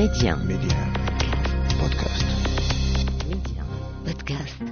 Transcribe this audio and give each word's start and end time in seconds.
ميديان 0.00 0.38
ميديان 0.38 0.92
بودكاست 1.80 2.26
ميديان 3.28 3.66
بودكاست 4.06 4.62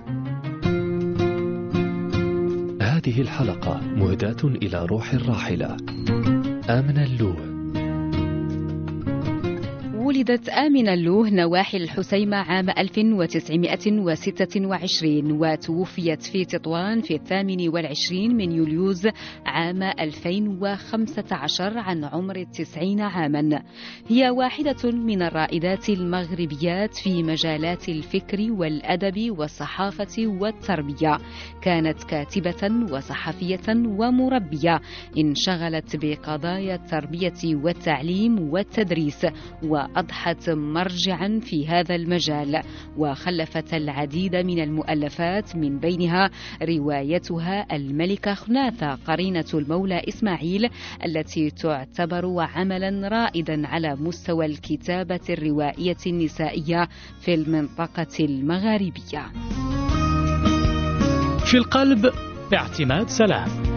هذه 2.82 3.20
الحلقة 3.20 3.80
مهداة 3.80 4.36
إلى 4.44 4.86
روح 4.86 5.12
الراحلة. 5.12 5.76
آمنة 6.70 7.04
اللوه 7.04 7.47
ولدت 10.08 10.48
آمنة 10.48 10.94
اللوه 10.94 11.30
نواحي 11.30 11.78
الحسيمة 11.78 12.36
عام 12.36 12.70
1926 12.70 15.32
وتوفيت 15.32 16.22
في 16.22 16.44
تطوان 16.44 17.00
في 17.00 17.14
الثامن 17.14 17.68
والعشرين 17.68 18.36
من 18.36 18.52
يوليوز 18.52 19.08
عام 19.46 19.82
2015 19.82 21.78
عن 21.78 22.04
عمر 22.04 22.36
التسعين 22.36 23.00
عاما. 23.00 23.62
هي 24.08 24.30
واحدة 24.30 24.76
من 24.84 25.22
الرائدات 25.22 25.88
المغربيات 25.88 26.94
في 26.94 27.22
مجالات 27.22 27.88
الفكر 27.88 28.52
والأدب 28.52 29.38
والصحافة 29.38 30.26
والتربية. 30.26 31.18
كانت 31.62 32.04
كاتبة 32.04 32.92
وصحفية 32.92 33.74
ومربية. 33.98 34.80
انشغلت 35.18 35.96
بقضايا 35.96 36.74
التربية 36.74 37.40
والتعليم 37.44 38.52
والتدريس 38.52 39.26
وأضحت 39.98 40.50
مرجعا 40.50 41.40
في 41.42 41.66
هذا 41.66 41.94
المجال 41.94 42.62
وخلفت 42.96 43.74
العديد 43.74 44.36
من 44.36 44.62
المؤلفات 44.62 45.56
من 45.56 45.78
بينها 45.78 46.30
روايتها 46.62 47.76
الملكة 47.76 48.34
خناثة 48.34 48.94
قرينة 48.94 49.44
المولى 49.54 50.02
إسماعيل 50.08 50.70
التي 51.04 51.50
تعتبر 51.50 52.40
عملا 52.40 53.08
رائدا 53.08 53.66
على 53.66 53.96
مستوى 53.96 54.46
الكتابة 54.46 55.20
الروائية 55.30 55.96
النسائية 56.06 56.88
في 57.20 57.34
المنطقة 57.34 58.24
المغاربية. 58.24 59.32
في 61.44 61.54
القلب 61.54 62.10
اعتماد 62.54 63.08
سلام. 63.08 63.67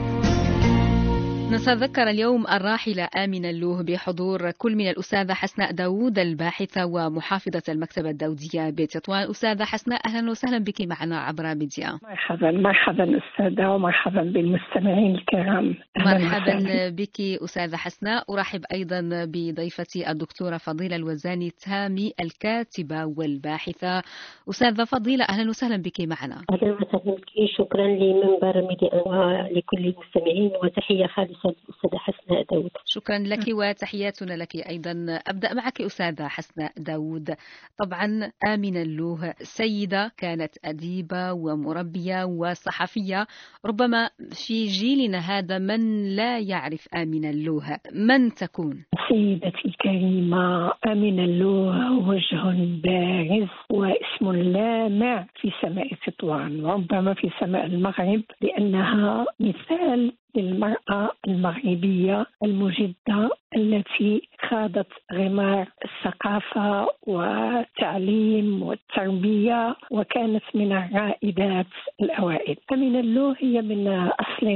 نتذكر 1.52 2.10
اليوم 2.10 2.48
الراحلة 2.48 3.08
آمنة 3.24 3.50
اللوه 3.50 3.84
بحضور 3.84 4.52
كل 4.52 4.76
من 4.76 4.90
الأستاذة 4.90 5.34
حسناء 5.34 5.72
داوود 5.72 6.20
الباحثة 6.20 6.86
ومحافظة 6.86 7.64
المكتبة 7.70 8.10
الدولية 8.10 8.70
بتطوان. 8.70 9.30
أستاذة 9.30 9.64
حسناء 9.64 10.02
أهلا 10.08 10.32
وسهلا 10.32 10.64
بك 10.64 10.82
معنا 10.82 11.20
عبر 11.20 11.56
ميديا. 11.56 12.00
مرحبا 12.04 12.52
مرحبا 12.52 13.18
أستاذة 13.18 13.70
ومرحبا 13.70 14.22
بالمستمعين 14.22 15.16
الكرام. 15.16 15.76
أهلاً 15.98 16.18
مرحبا 16.20 16.58
وسهلاً. 16.58 16.90
بك 16.90 17.20
أستاذة 17.44 17.76
حسناء. 17.76 18.34
أرحب 18.34 18.62
أيضا 18.74 19.26
بضيفتي 19.26 20.12
الدكتورة 20.12 20.58
فضيلة 20.58 20.96
الوزاني 20.96 21.50
تامي 21.50 22.14
الكاتبة 22.20 23.06
والباحثة. 23.06 24.02
أستاذة 24.50 24.84
فضيلة 24.84 25.26
أهلا 25.30 25.50
وسهلا 25.50 25.78
بك 25.78 26.02
معنا. 26.02 26.42
أهلا 26.52 26.72
وسهلا 26.74 27.16
بك. 27.16 27.32
شكرا 27.58 27.88
لمنبر 27.88 28.68
ميديا 28.68 28.96
ولكل 29.08 29.78
المستمعين 29.78 30.52
وتحية 30.64 31.08
خالصة 31.08 31.41
للأستاذة 31.50 31.98
حسناء 31.98 32.44
داود 32.52 32.72
شكرا 32.86 33.18
لك 33.18 33.46
وتحياتنا 33.48 34.34
لك 34.34 34.56
أيضا. 34.56 35.20
أبدأ 35.28 35.54
معك 35.54 35.82
أستاذة 35.82 36.28
حسناء 36.28 36.72
داود 36.78 37.36
طبعا 37.80 38.32
آمنة 38.54 38.82
اللوه 38.82 39.34
سيدة 39.38 40.12
كانت 40.18 40.52
أديبة 40.66 41.34
ومربية 41.34 42.24
وصحفية. 42.26 43.28
ربما 43.66 44.10
في 44.48 44.66
جيلنا 44.66 45.18
هذا 45.18 45.58
من 45.60 46.06
لا 46.16 46.40
يعرف 46.40 46.88
آمنة 46.96 47.30
اللوه 47.30 47.78
من 47.94 48.34
تكون؟ 48.34 48.84
سيدتي 49.10 49.66
الكريمة 49.66 50.72
أمينة 50.88 51.24
اللوه 51.24 51.92
وجه 52.10 52.44
بارز 52.84 53.50
واسم 53.70 54.32
لامع 54.32 55.28
في 55.42 55.52
سماء 55.62 55.88
تطوان 56.08 56.66
وربما 56.66 57.14
في 57.14 57.30
سماء 57.40 57.66
المغرب 57.66 58.24
لأنها 58.42 59.26
مثال 59.40 60.14
للمرأة 60.36 61.12
المغربية 61.28 62.26
المجدة 62.44 63.30
التي 63.56 64.30
خاضت 64.50 64.88
غمار 65.14 65.68
الثقافة 65.86 66.88
والتعليم 67.08 68.64
والتربية 68.64 69.76
وكانت 69.92 70.44
من 70.54 70.72
الرائدات 70.72 71.66
الأوائل. 72.02 72.58
أمينة 72.72 73.00
اللوه 73.00 73.36
هي 73.40 73.62
من 73.62 73.88
أصل 74.20 74.48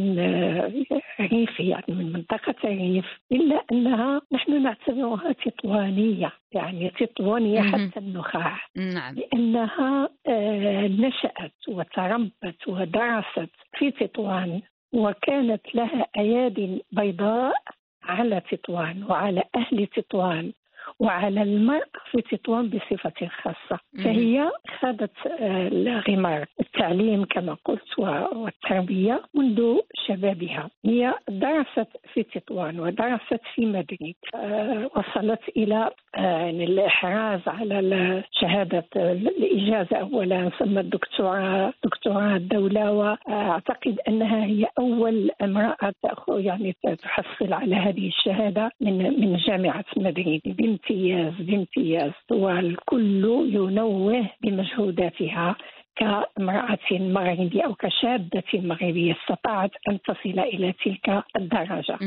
ريفي 1.22 1.68
يعني 1.69 1.85
من 1.90 2.14
منطقة 2.14 2.56
الريف 2.64 3.06
إلا 3.31 3.64
أنها 3.72 4.22
نحن 4.34 4.64
نعتبرها 4.64 5.31
تطوانية 5.31 6.31
يعني 6.52 6.90
تطوانية. 7.00 7.62
حتى 7.62 8.00
النخاع. 8.00 8.58
نعم. 8.78 9.16
لأنها 9.16 10.09
آه، 10.28 10.88
نشأت 10.88 11.53
وتربت 11.68 12.68
ودرست 12.68 13.50
في 13.78 13.91
تطوان 13.91 14.62
وكانت 14.94 15.75
لها 15.75 16.07
أياد 16.18 16.81
بيضاء 16.91 17.56
على 18.03 18.41
تطوان 18.51 19.03
وعلى 19.03 19.44
أهل 19.56 19.88
تطوان 19.88 20.53
وعلى 21.00 21.42
المرأة 21.42 21.86
في 22.12 22.22
تطوان 22.22 22.70
بصفة 22.70 23.28
خاصة. 23.42 23.80
فهي 24.04 24.52
خاضت 24.80 25.12
آه، 25.28 25.68
الغمار 25.68 26.46
التعليم 26.60 27.26
كما 27.26 27.58
قلت 27.66 28.00
والتربية 28.00 29.22
منذ 29.34 29.78
شبابها. 30.08 30.70
هي 30.86 31.14
درست 31.30 31.88
في 32.14 32.24
تطوان 32.24 32.80
ودرست 32.80 33.42
في 33.56 33.66
مدريد 33.66 34.16
آه، 34.36 34.90
وصلت 34.96 35.42
إلى 35.58 35.92
آه، 36.16 36.22
يعني 36.22 36.64
الإحراز 36.64 37.42
على 37.48 38.24
شهادة 38.32 38.86
الإجازة 38.96 39.98
أولا 39.98 40.50
ثم 40.50 40.78
الدكتوراه 40.78 41.74
دكتوراه 41.84 42.36
الدولة. 42.36 42.92
وأعتقد 42.92 44.00
أنها 44.08 44.46
هي 44.46 44.68
أول 44.80 45.32
امرأة 45.42 45.94
تأخذ 46.04 46.40
يعني 46.40 46.76
تحصل 47.02 47.54
على 47.54 47.76
هذه 47.76 48.08
الشهادة 48.08 48.72
من 48.82 49.20
من 49.20 49.38
جامعة 49.38 49.86
مدريد 49.98 50.42
بامتياز 50.90 51.34
بامتياز 51.40 52.12
والكل 52.31 53.50
ينوه 53.53 54.29
بمجهوداتها 54.41 55.56
كامرأة 55.96 56.78
مغربية 56.91 57.62
أو 57.63 57.75
كشابة 57.75 58.44
مغربية 58.53 59.16
استطاعت 59.22 59.72
أن 59.90 60.00
تصل 60.01 60.40
إلى 60.40 60.73
تلك 60.85 61.23
الدرجة. 61.35 61.97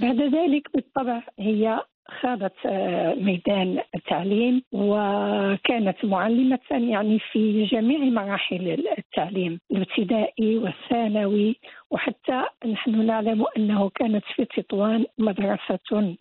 بعد 0.00 0.20
ذلك 0.20 0.68
بالطبع 0.74 1.22
هي 1.38 1.80
خاضت 2.20 2.52
آه، 2.66 3.14
ميدان 3.14 3.78
التعليم 3.94 4.62
وكانت 4.72 6.04
معلمة 6.04 6.58
يعني 6.70 7.18
في 7.32 7.64
جميع 7.64 7.98
مراحل 7.98 8.84
التعليم 8.98 9.60
الابتدائي 9.70 10.56
والثانوي 10.56 11.56
وحتى 11.90 12.44
نحن 12.66 13.06
نعلم 13.06 13.44
أنه 13.56 13.90
كانت 13.94 14.24
في 14.34 14.44
تطوان 14.44 15.04
مدرسة 15.18 15.78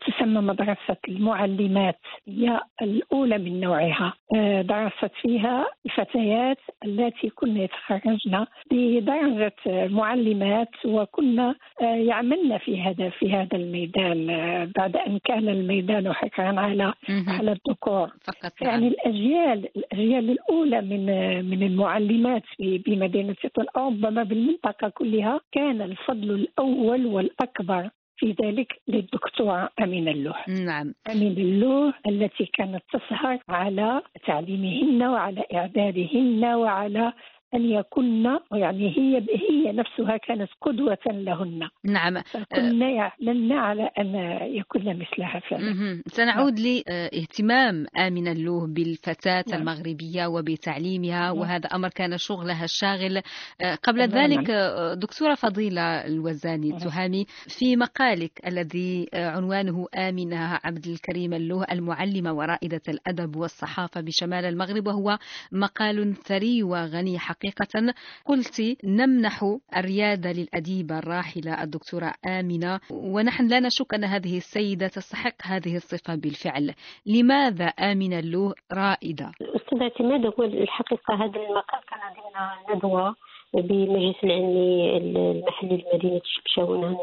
تسمى 0.08 0.42
مدرسة 0.42 0.98
المعلمات 1.08 2.00
هي 2.28 2.62
الأولى 2.82 3.38
من 3.38 3.60
نوعها 3.60 4.14
آه، 4.36 4.62
درست 4.62 5.12
فيها 5.22 5.68
الفتيات 5.86 6.58
التي 6.86 7.30
كن 7.30 7.58
يتخرجن 7.58 8.46
بدرجة 8.72 9.56
معلمات 9.68 10.70
وكن 10.86 11.40
آه، 11.40 11.56
يعملن 11.82 12.58
في 12.58 12.82
هذا 12.82 13.10
في 13.10 13.34
هذا 13.34 13.58
الميدان 13.58 14.30
آه، 14.30 14.70
بعد 14.78 14.96
أن 14.96 15.20
كان 15.26 15.50
الميدان 15.50 16.14
حكرا 16.14 16.60
على. 16.60 16.94
على 17.28 17.52
الذكور 17.52 18.08
فقط 18.24 18.52
يعني 18.62 18.90
نعم. 18.90 18.94
الأجيال 18.94 19.70
الأجيال 19.78 20.30
الأولى 20.30 20.82
من 20.82 21.06
من 21.46 21.64
المعلمات 21.64 22.44
في 22.58 22.78
بمدينه 22.78 23.36
تطوان 23.44 23.68
أو 23.78 23.88
ربما 23.88 24.24
بالمنطقة 24.24 24.90
كلها 24.90 25.40
كان 25.58 25.82
الفضل 25.82 26.32
الأول 26.32 27.06
والأكبر 27.06 27.90
في 28.18 28.36
ذلك 28.42 28.82
للدكتوره 28.88 29.70
امينه 29.82 30.12
اللوح. 30.12 30.50
نعم. 30.50 30.94
أمين 31.12 31.32
اللوح 31.32 32.00
التي 32.08 32.46
كانت 32.46 32.84
تسهر 32.94 33.40
على 33.50 34.02
تعليمهن 34.28 35.04
وعلى 35.04 35.44
إعدادهن 35.54 36.46
وعلى 36.46 37.14
أن 37.54 37.66
يكن 37.66 38.24
يعني 38.52 38.98
هي 38.98 39.26
هي 39.50 39.72
نفسها 39.72 40.18
كانت 40.18 40.50
قدوة 40.62 40.98
لهن 41.08 41.70
نعم 41.84 42.22
فكنا 42.22 42.90
يعلمن 42.90 43.52
على 43.52 43.90
أن 44.00 44.16
يكن 44.42 44.80
مثلها 44.80 45.40
فعلا. 45.50 46.02
سنعود 46.08 46.60
لاهتمام 46.60 47.86
آمنة 47.98 48.32
اللوه 48.32 48.68
بالفتاة 48.68 49.44
نعم. 49.50 49.60
المغربية 49.60 50.28
وبتعليمها 50.28 51.20
نعم. 51.20 51.38
وهذا 51.38 51.68
أمر 51.68 51.90
كان 51.90 52.18
شغلها 52.18 52.64
الشاغل 52.64 53.22
آه، 53.62 53.76
قبل 53.76 54.08
تماماً. 54.12 54.28
ذلك 54.28 54.50
آه، 54.50 54.94
دكتورة 54.94 55.36
فضيلة 55.36 55.82
الوزاني 55.82 56.70
نعم. 56.70 56.78
تهامي 56.80 57.26
في 57.48 57.76
مقالك 57.76 58.48
الذي 58.48 59.08
آه، 59.14 59.30
عنوانه 59.30 59.86
آمنة 59.96 60.60
عبد 60.64 60.88
الكريم 60.88 61.34
اللوه 61.34 61.66
المعلمة 61.72 62.34
ورائدة 62.34 62.82
الأدب 62.90 63.36
والصحافة 63.36 64.02
بشمال 64.02 64.46
المغرب 64.46 64.88
وهو 64.88 65.18
مقال 65.52 66.16
ثري 66.16 66.64
وغني 66.64 67.20
حقيقة 67.20 67.38
حقيقة 67.48 67.94
قلت 68.26 68.78
نمنح 68.84 69.58
الريادة 69.78 70.32
للأديبة 70.32 71.00
الراحلة 71.00 71.64
الدكتورة 71.64 72.14
آمنة 72.26 72.80
ونحن 72.92 73.48
لا 73.48 73.60
نشك 73.60 73.94
أن 73.94 74.04
هذه 74.04 74.38
السيدة 74.38 74.88
تستحق 74.88 75.36
هذه 75.44 75.76
الصفة 75.76 76.16
بالفعل 76.16 76.74
لماذا 77.06 77.66
آمنة 77.66 78.20
اللوه 78.20 78.54
رائدة؟ 78.74 79.32
أستاذ 79.42 79.82
اعتماد 79.82 80.26
هو 80.26 80.44
الحقيقة 80.44 81.14
هذا 81.14 81.40
المقال 81.40 81.82
كان 81.90 82.00
ضمن 82.18 82.76
ندوة 82.76 83.16
بمجلس 83.54 84.24
العلمي 84.24 84.98
المحلي 84.98 85.84
لمدينة 85.94 86.22
شبشاون 86.24 86.98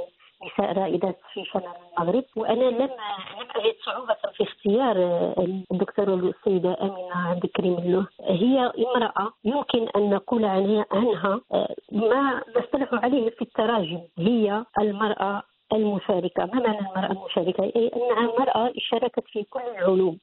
نساء 0.47 0.73
رائدات 0.79 1.19
في 1.33 1.45
شمال 1.45 1.65
المغرب 1.99 2.25
وأنا 2.37 2.65
لم 2.65 2.83
لم 2.83 3.49
أجد 3.57 3.75
صعوبة 3.85 4.17
في 4.37 4.43
اختيار 4.43 4.97
الدكتورة 5.73 6.15
السيدة 6.15 6.77
أمينة 6.83 7.17
عبد 7.29 7.45
الكريم 7.45 7.79
اللوه 7.79 8.07
هي 8.21 8.73
امرأة 8.79 9.33
يمكن 9.45 9.89
أن 9.97 10.11
نقول 10.11 10.45
عنها 10.45 10.87
ما 11.93 12.43
نصطلح 12.57 12.95
عليه 13.05 13.31
في 13.31 13.43
التراجم. 13.43 14.01
هي 14.19 14.65
المرأة 14.79 15.43
المشاركة. 15.73 16.45
ما 16.47 16.61
معنى 16.61 16.79
المرأة 16.79 17.13
المشاركة؟ 17.13 17.65
أي 17.65 17.91
أنها 17.97 18.39
مرأة 18.39 18.73
شاركت 18.79 19.25
في 19.27 19.43
كل 19.43 19.61
العلوم. 19.61 20.19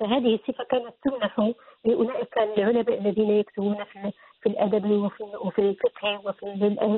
فهذه 0.00 0.34
الصفة 0.34 0.64
كانت 0.64 0.94
تمنح 1.04 1.52
لأولئك 1.84 2.38
العلماء 2.38 2.98
الذين 2.98 3.30
يكتبون 3.30 3.84
في 3.84 4.12
في 4.44 4.50
الأدب 4.50 4.90
وفي 4.90 5.22
وفي 5.22 5.58
الفقه 5.58 6.20
وفي 6.24 6.46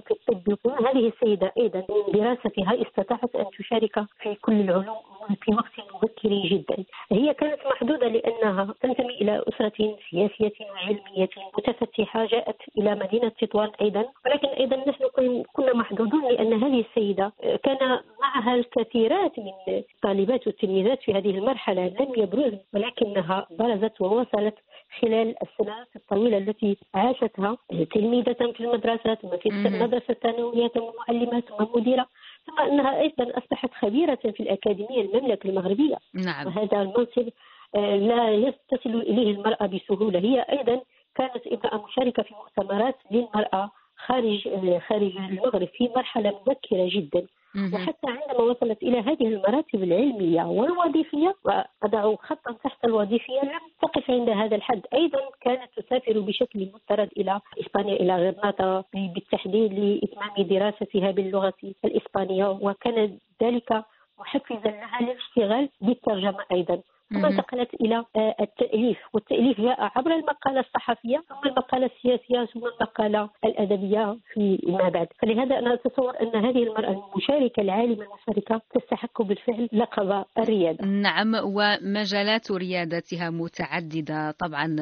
في 0.07 0.11
الطب 0.11 0.59
هذه 0.87 1.09
السيدة 1.09 1.53
أيضا 1.59 1.79
من 1.79 2.13
دراستها 2.21 2.83
استطاعت 2.83 3.37
أن 3.37 3.45
تشارك 3.59 4.05
في 4.23 4.35
كل 4.35 4.61
العلوم 4.61 4.97
في 5.43 5.55
وقت 5.55 5.95
مبكر 5.95 6.29
جدا. 6.29 6.85
هي 7.13 7.35
كانت 7.35 7.61
محدوده 7.67 8.09
لأنها 8.09 8.75
تنتمي 8.83 9.15
إلى 9.15 9.43
أسرة 9.49 9.97
سياسية 10.11 10.53
وعلمية 10.71 11.29
متفتحة 11.59 12.27
جاءت 12.27 12.57
إلى 12.79 12.95
مدينة 12.95 13.29
تطوان 13.29 13.71
أيضا. 13.81 14.05
ولكن 14.27 14.49
أيضا 14.49 14.77
نحن 14.77 15.05
كنا 15.53 15.75
محدودون 15.75 16.25
لأن 16.25 16.53
هذه 16.63 16.85
السيدة 16.91 17.33
كان 17.63 18.01
معها 18.21 18.55
الكثيرات 18.55 19.39
من 19.39 19.53
الطالبات 19.69 20.47
والتلميذات 20.47 21.03
في 21.03 21.15
هذه 21.15 21.31
المرحلة 21.31 21.87
لم 22.01 22.13
يبرزن 22.17 22.59
ولكنها 22.75 23.47
برزت 23.51 24.01
ووصلت 24.01 24.55
خلال 25.03 25.35
السنوات 25.43 25.89
الطويلة 25.97 26.39
التي 26.39 26.77
عاشت 26.95 27.27
حياتها 27.37 27.59
تلميذة 27.95 28.33
في 28.33 28.61
المدرسة 28.61 29.15
ثم 29.15 29.37
في 29.37 29.49
المدرسة 29.49 30.11
الثانوية 30.11 30.69
ثم 30.69 30.85
معلمة 30.99 31.41
ثم 31.41 31.67
مديرة 31.75 32.07
ثم 32.47 32.61
أنها 32.61 33.01
أيضا 33.01 33.39
أصبحت 33.39 33.71
خبيرة 33.75 34.15
في 34.15 34.41
الأكاديمية 34.41 35.01
المملكة 35.01 35.49
المغربية. 35.49 35.97
نعم. 36.15 36.47
وهذا 36.47 36.83
المنصب 36.83 37.29
آه، 37.77 37.97
لا 37.97 38.31
يتصل 38.31 39.01
إليه 39.01 39.31
المرأة 39.31 39.67
بسهولة. 39.67 40.19
هي 40.19 40.41
أيضا 40.41 40.81
كانت 41.15 41.47
امرأة 41.47 41.87
مشاركة 41.87 42.23
في 42.23 42.35
مؤتمرات 42.35 42.97
للمرأة 43.11 43.71
خارج 44.07 44.49
آه، 44.49 44.79
خارج 44.79 45.17
المغرب 45.17 45.69
في 45.69 45.89
مرحلة 45.97 46.31
مبكرة 46.31 46.89
جدا. 46.93 47.27
وحتى 47.75 48.07
عندما 48.07 48.41
وصلت 48.45 48.83
إلى 48.83 48.99
هذه 49.01 49.27
المراتب 49.29 49.83
العلمية 49.83 50.43
والوظيفية 50.45 51.35
وأضع 51.45 52.15
خطا 52.17 52.53
تحت 52.65 52.85
الوظيفية 52.85 53.41
لم 53.43 53.61
تقف 53.83 54.11
عند 54.11 54.29
هذا 54.29 54.57
الحد. 54.57 54.83
أيضا 54.95 55.19
كانت 55.41 55.71
تسافر 55.77 56.21
بشكل 56.21 56.71
مضطرد 56.75 57.09
إلى 57.17 57.41
إسبانيا 57.61 57.95
إلى 57.95 58.17
غرناطة 58.17 58.85
بالتحديد 58.95 59.73
لإتمام 59.73 60.47
دراستها 60.49 61.11
باللغة 61.11 61.55
الإسبانية 61.85 62.51
وكان 62.51 63.19
ذلك 63.43 63.85
محفزا 64.19 64.71
لها 64.71 64.99
للاشتغال 65.03 65.69
بالترجمة 65.81 66.45
أيضا. 66.53 66.81
ثم 67.15 67.25
انتقلت 67.25 67.75
إلى 67.75 68.05
آه، 68.17 68.35
التأليف. 68.41 68.99
والتأليف 69.13 69.61
جاء 69.61 69.77
عبر 69.97 70.15
المقالة 70.15 70.61
الصحفية 70.61 71.19
ثم 71.29 71.49
المقالة 71.49 71.87
السياسية 71.87 72.45
ثم 72.45 72.61
المقالة 72.65 73.31
الأدبية 73.45 74.19
في 74.33 74.59
ما 74.67 74.89
بعد. 74.89 75.07
فلهذا 75.23 75.59
أنا 75.59 75.75
أتصور 75.75 76.21
أن 76.21 76.45
هذه 76.45 76.63
المرأة 76.63 77.11
المشاركة 77.11 77.61
العالمة 77.63 78.05
المشاركة 78.05 78.63
تستحق 78.75 79.23
بالفعل 79.23 79.69
لقب 79.73 80.25
الريادة. 80.39 80.87
نعم 80.87 81.33
ومجالات 81.35 82.53
ريادتها 82.53 83.31
متعددة. 83.31 84.31
طبعا 84.31 84.77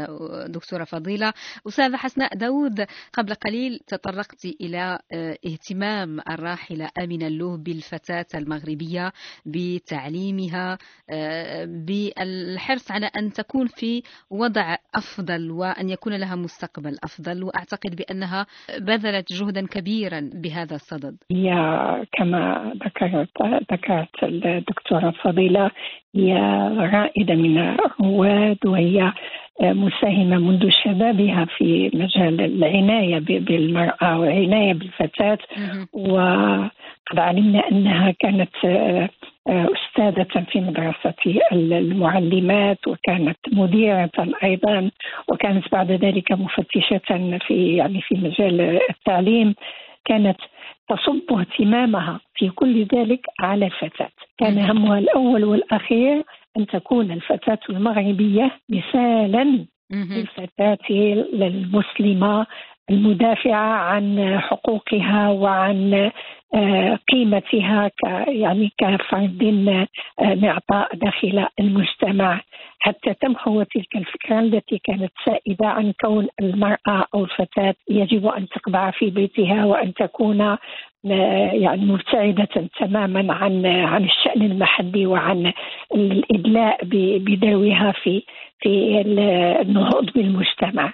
دكتورة 0.47 0.85
فضيلة 0.85 1.33
أستاذة 1.69 1.97
حسناء 1.97 2.35
داود 2.35 2.87
قبل 3.13 3.35
قليل 3.35 3.79
تطرقت 3.87 4.45
إلى 4.61 4.99
آه، 5.13 5.39
اهتمام 5.47 6.21
الراحلة 6.31 6.91
امينه 6.99 7.27
اللوه 7.27 7.57
بالفتاه 7.57 8.27
المغربية 8.35 9.13
بتعليمها 9.47 10.79
آه، 11.11 11.65
الحرص 12.21 12.91
على 12.91 13.07
أن 13.07 13.33
تكون 13.33 13.67
في 13.67 14.03
وضع 14.31 14.77
أفضل 14.95 15.51
وأن 15.51 15.89
يكون 15.89 16.17
لها 16.17 16.37
مستقبل 16.37 16.97
أفضل 17.05 17.45
وأعتقد 17.45 17.97
بأنها 17.97 18.47
بذلت 18.79 19.33
جهدا 19.33 19.67
كبيرا 19.67 20.31
بهذا 20.35 20.75
الصدد. 20.75 21.17
هي 21.31 21.51
كما 22.13 22.73
ذكرت 22.85 23.29
ذكرت 23.73 24.23
الدكتورة 24.23 25.11
فضيلة 25.23 25.71
هي 26.15 26.35
رائدة 26.79 27.35
من 27.35 27.59
الرواد 27.59 28.67
وهي 28.67 29.13
مساهمة 29.63 30.39
منذ 30.39 30.69
شبابها 30.85 31.45
في 31.45 31.91
مجال 31.95 32.41
العناية 32.41 33.19
بالمرأة 33.19 34.19
والعناية 34.19 34.73
بالفتاة. 34.73 35.39
وقد 37.11 37.19
علمنا 37.19 37.69
أنها 37.73 38.11
كانت 38.11 38.51
أستاذة 39.49 40.45
في 40.53 40.61
مدرسة 40.61 41.15
المعلمات 41.53 42.89
وكانت 42.89 43.39
مديرة 43.53 44.11
أيضا 44.45 44.91
وكانت 45.29 45.65
بعد 45.73 45.91
ذلك 45.93 46.33
مفتشة 46.33 47.39
في 47.47 47.77
يعني 47.77 48.01
في 48.01 48.15
مجال 48.15 48.81
التعليم. 48.91 49.55
كانت 50.05 50.37
تصب 50.89 51.39
اهتمامها 51.39 52.21
في 52.35 52.49
كل 52.49 52.85
ذلك 52.95 53.27
على 53.41 53.67
الفتاة 53.67 54.11
كان 54.39 54.59
همها 54.59 54.99
الأول 54.99 55.45
والأخير 55.45 56.23
أن 56.57 56.67
تكون 56.67 57.11
الفتاة 57.11 57.59
المغربية 57.71 58.51
مثالا 58.69 59.65
للفتاة 59.91 60.79
المسلمة 60.91 62.47
المدافعة 62.91 63.77
عن 63.77 64.39
حقوقها 64.41 65.29
وعن 65.29 66.11
آه، 66.55 66.99
قيمتها 67.13 67.89
ك 67.89 68.03
يعني 68.29 68.73
كفرد 68.79 69.43
آه، 70.21 70.35
معطاء 70.35 70.97
داخل 70.97 71.47
المجتمع. 71.61 72.41
حتى 72.79 73.15
تمحو 73.15 73.63
تلك 73.63 73.97
الفكرة 73.97 74.41
التي 74.41 74.79
كانت 74.79 75.13
سائدة 75.25 75.67
عن 75.67 75.93
كون 76.01 76.29
المرأة 76.41 77.07
أو 77.15 77.25
الفتاة 77.25 77.75
يجب 77.91 78.27
أن 78.27 78.49
تقبع 78.49 78.91
في 78.91 79.11
بيتها 79.11 79.65
وأن 79.65 79.95
تكون 79.95 80.57
يعني 81.53 81.85
مبتعدة 81.85 82.69
تماما 82.81 83.33
عن 83.35 83.67
عن 83.67 84.05
الشأن 84.05 84.43
المحلي 84.43 85.07
وعن 85.07 85.53
الإدلاء 85.95 86.79
بدوها 87.19 87.93
في 88.03 88.23
في 88.61 89.01
النهوض 89.61 90.11
بالمجتمع. 90.15 90.93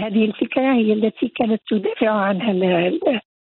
هذه 0.00 0.24
الفكرة 0.24 0.72
هي 0.74 0.92
التي 0.92 1.28
كانت 1.28 1.60
تدافع 1.70 2.10
عنها 2.10 2.50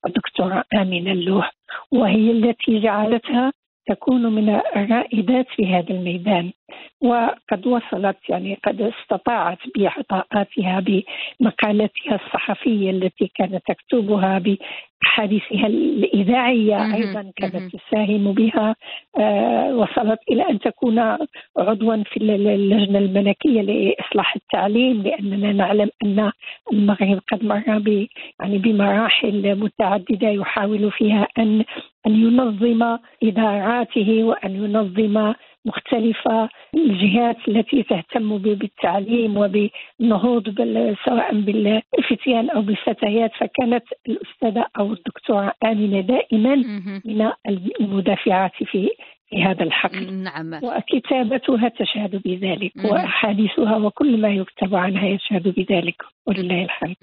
الدكتورة 0.07 0.65
آمنة 0.75 1.13
اللوح 1.13 1.53
وهي 1.93 2.31
التي 2.31 2.81
جعلتها 2.81 3.53
تكون 3.87 4.33
من 4.33 4.61
الرائدات 4.77 5.47
في 5.57 5.67
هذا 5.67 5.91
الميدان. 5.91 6.53
وقد 7.01 7.67
وصلت 7.67 8.17
يعني 8.29 8.59
قد 8.65 8.83
استطاعت 8.83 9.59
بعطاءاتها 9.79 10.81
بمقالاتها 11.41 12.15
الصحفية 12.15 12.91
التي 12.91 13.31
كانت 13.35 13.63
تكتبها 13.67 14.39
بأحاديثها 14.39 15.67
الإذاعية 15.67 16.95
أيضا 16.95 17.31
كانت 17.37 17.77
تساهم 17.77 18.33
بها. 18.33 18.77
آه 19.19 19.75
وصلت 19.77 20.19
إلى 20.31 20.49
أن 20.51 20.59
تكون 20.59 20.99
عضوا 21.59 21.97
في 22.05 22.17
اللجنة 22.17 22.99
الملكية 22.99 23.61
لإصلاح 23.63 24.37
التعليم 24.37 25.03
لأننا 25.03 25.53
نعلم 25.53 25.91
أن 26.05 26.33
المغرب 26.73 27.21
قد 27.33 27.45
مر 27.45 27.63
ب 27.79 28.07
يعني 28.41 28.59
بمراحل 28.59 29.57
متعددة 29.57 30.29
يحاول 30.29 30.91
فيها 30.93 31.29
أن 31.39 31.65
أن 32.07 32.13
ينظم 32.15 32.99
إداراته 33.23 34.25
وأن 34.25 34.65
ينظم 34.65 35.33
مختلفة 35.67 36.49
الجهات 36.75 37.37
التي 37.49 37.83
تهتم 37.83 38.39
بالتعليم 38.39 39.37
وبالنهوض 39.37 40.45
سواء 41.05 41.41
بالفتيان 41.41 42.51
أو 42.51 42.63
بالفتيات 42.63 43.31
فكانت 43.39 43.85
الأستاذة 44.09 44.67
أو 44.79 44.93
الدكتورة 44.93 45.53
آمنة 45.65 46.01
دائما 46.01 46.55
من 47.05 47.31
المدافعات 47.81 48.53
في 48.65 48.91
في 49.33 49.43
هذا 49.43 49.63
الحقل. 49.63 50.13
نعم. 50.13 50.55
وكتابتها 50.65 51.69
تشهد 51.69 52.23
بذلك 52.25 52.73
وأحاديثها 52.85 53.77
وكل 53.77 54.21
ما 54.21 54.29
يكتب 54.29 54.75
عنها 54.75 55.07
يشهد 55.07 55.49
بذلك. 55.49 56.03
ولله 56.27 56.65
الحمد. 56.65 56.97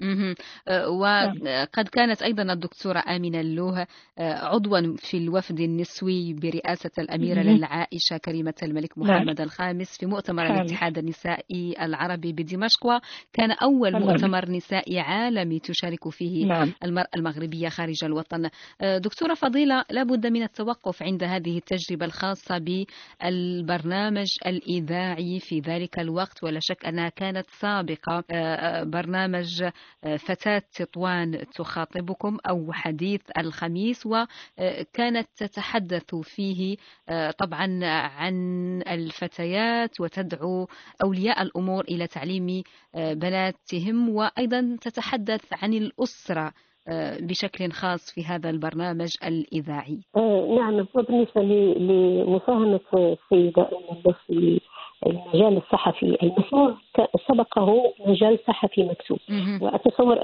آه، 0.68 0.88
وقد 0.88 1.88
كانت 1.92 2.22
أيضا 2.22 2.42
الدكتورة 2.52 3.02
آمنة 3.08 3.40
اللوه 3.40 3.86
آه، 4.18 4.32
عضوا 4.34 4.96
في 4.96 5.16
الوفد 5.16 5.60
النسوي 5.60 6.32
برئاسة 6.34 6.90
الأميرة. 6.98 7.42
للعائشة 7.42 8.16
كريمة 8.24 8.54
الملك 8.62 8.98
نعم. 8.98 9.16
محمد 9.16 9.40
الخامس 9.40 9.98
في 10.00 10.06
مؤتمر. 10.06 10.46
الاتحاد 10.46 10.98
النسائي 10.98 11.74
العربي 11.82 12.32
بدمشق 12.32 12.86
وكان 12.86 13.50
أول. 13.62 14.00
مؤتمر 14.00 14.50
نسائي 14.50 15.00
عالمي 15.00 15.58
تشارك 15.58 16.08
فيه 16.08 16.46
نعم 16.46 16.72
المرأة 16.84 17.08
المغربية 17.16 17.68
خارج 17.68 18.04
الوطن 18.04 18.50
آه، 18.80 18.98
دكتورة 18.98 19.34
فضيلة 19.34 19.84
لابد 19.90 20.26
من 20.26 20.42
التوقف 20.42 21.02
عند 21.02 21.24
هذه 21.24 21.56
التجربة 21.58 22.06
الخاصة 22.06 22.58
بالبرنامج 22.58 24.26
الإذاعي 24.46 25.40
في 25.40 25.60
ذلك 25.60 25.98
الوقت 25.98 26.44
ولا 26.44 26.58
شك 26.62 26.86
أنها 26.86 27.08
كانت 27.08 27.46
سابقة 27.50 28.24
آه، 28.30 28.82
برنامج 29.10 29.62
آه، 30.04 30.16
فتاة 30.16 30.62
تطوان 30.74 31.44
تخاطبكم 31.54 32.38
أو 32.50 32.72
حديث 32.72 33.20
الخميس 33.38 34.06
وكانت 34.06 35.28
تتحدث 35.36 36.14
فيه 36.14 36.76
آه، 37.08 37.30
طبعا 37.30 37.80
عن 38.16 38.34
الفتيات 38.88 40.00
وتدعو 40.00 40.66
أولياء 41.04 41.42
الأمور 41.42 41.84
إلى 41.84 42.06
تعليم 42.06 42.62
آه، 42.94 43.12
بناتهم 43.14 44.08
وأيضا 44.08 44.76
تتحدث 44.80 45.44
عن 45.62 45.74
الأسرة 45.74 46.52
بشكل 47.20 47.70
خاص 47.72 48.12
في 48.14 48.24
هذا 48.24 48.50
البرنامج 48.50 49.08
الإذاعي. 49.26 49.98
نعم 50.56 50.86
وبالنسبة 50.94 51.42
ل- 51.42 51.86
لمساهمة 51.86 52.80
السيدة 52.94 53.68
في 54.26 54.60
المجال 55.06 55.56
الصحفي 55.56 56.16
المسموع 56.22 56.74
سبقه 57.28 57.92
مجال 58.06 58.38
صحفي 58.48 58.82
مكتوب. 58.84 59.18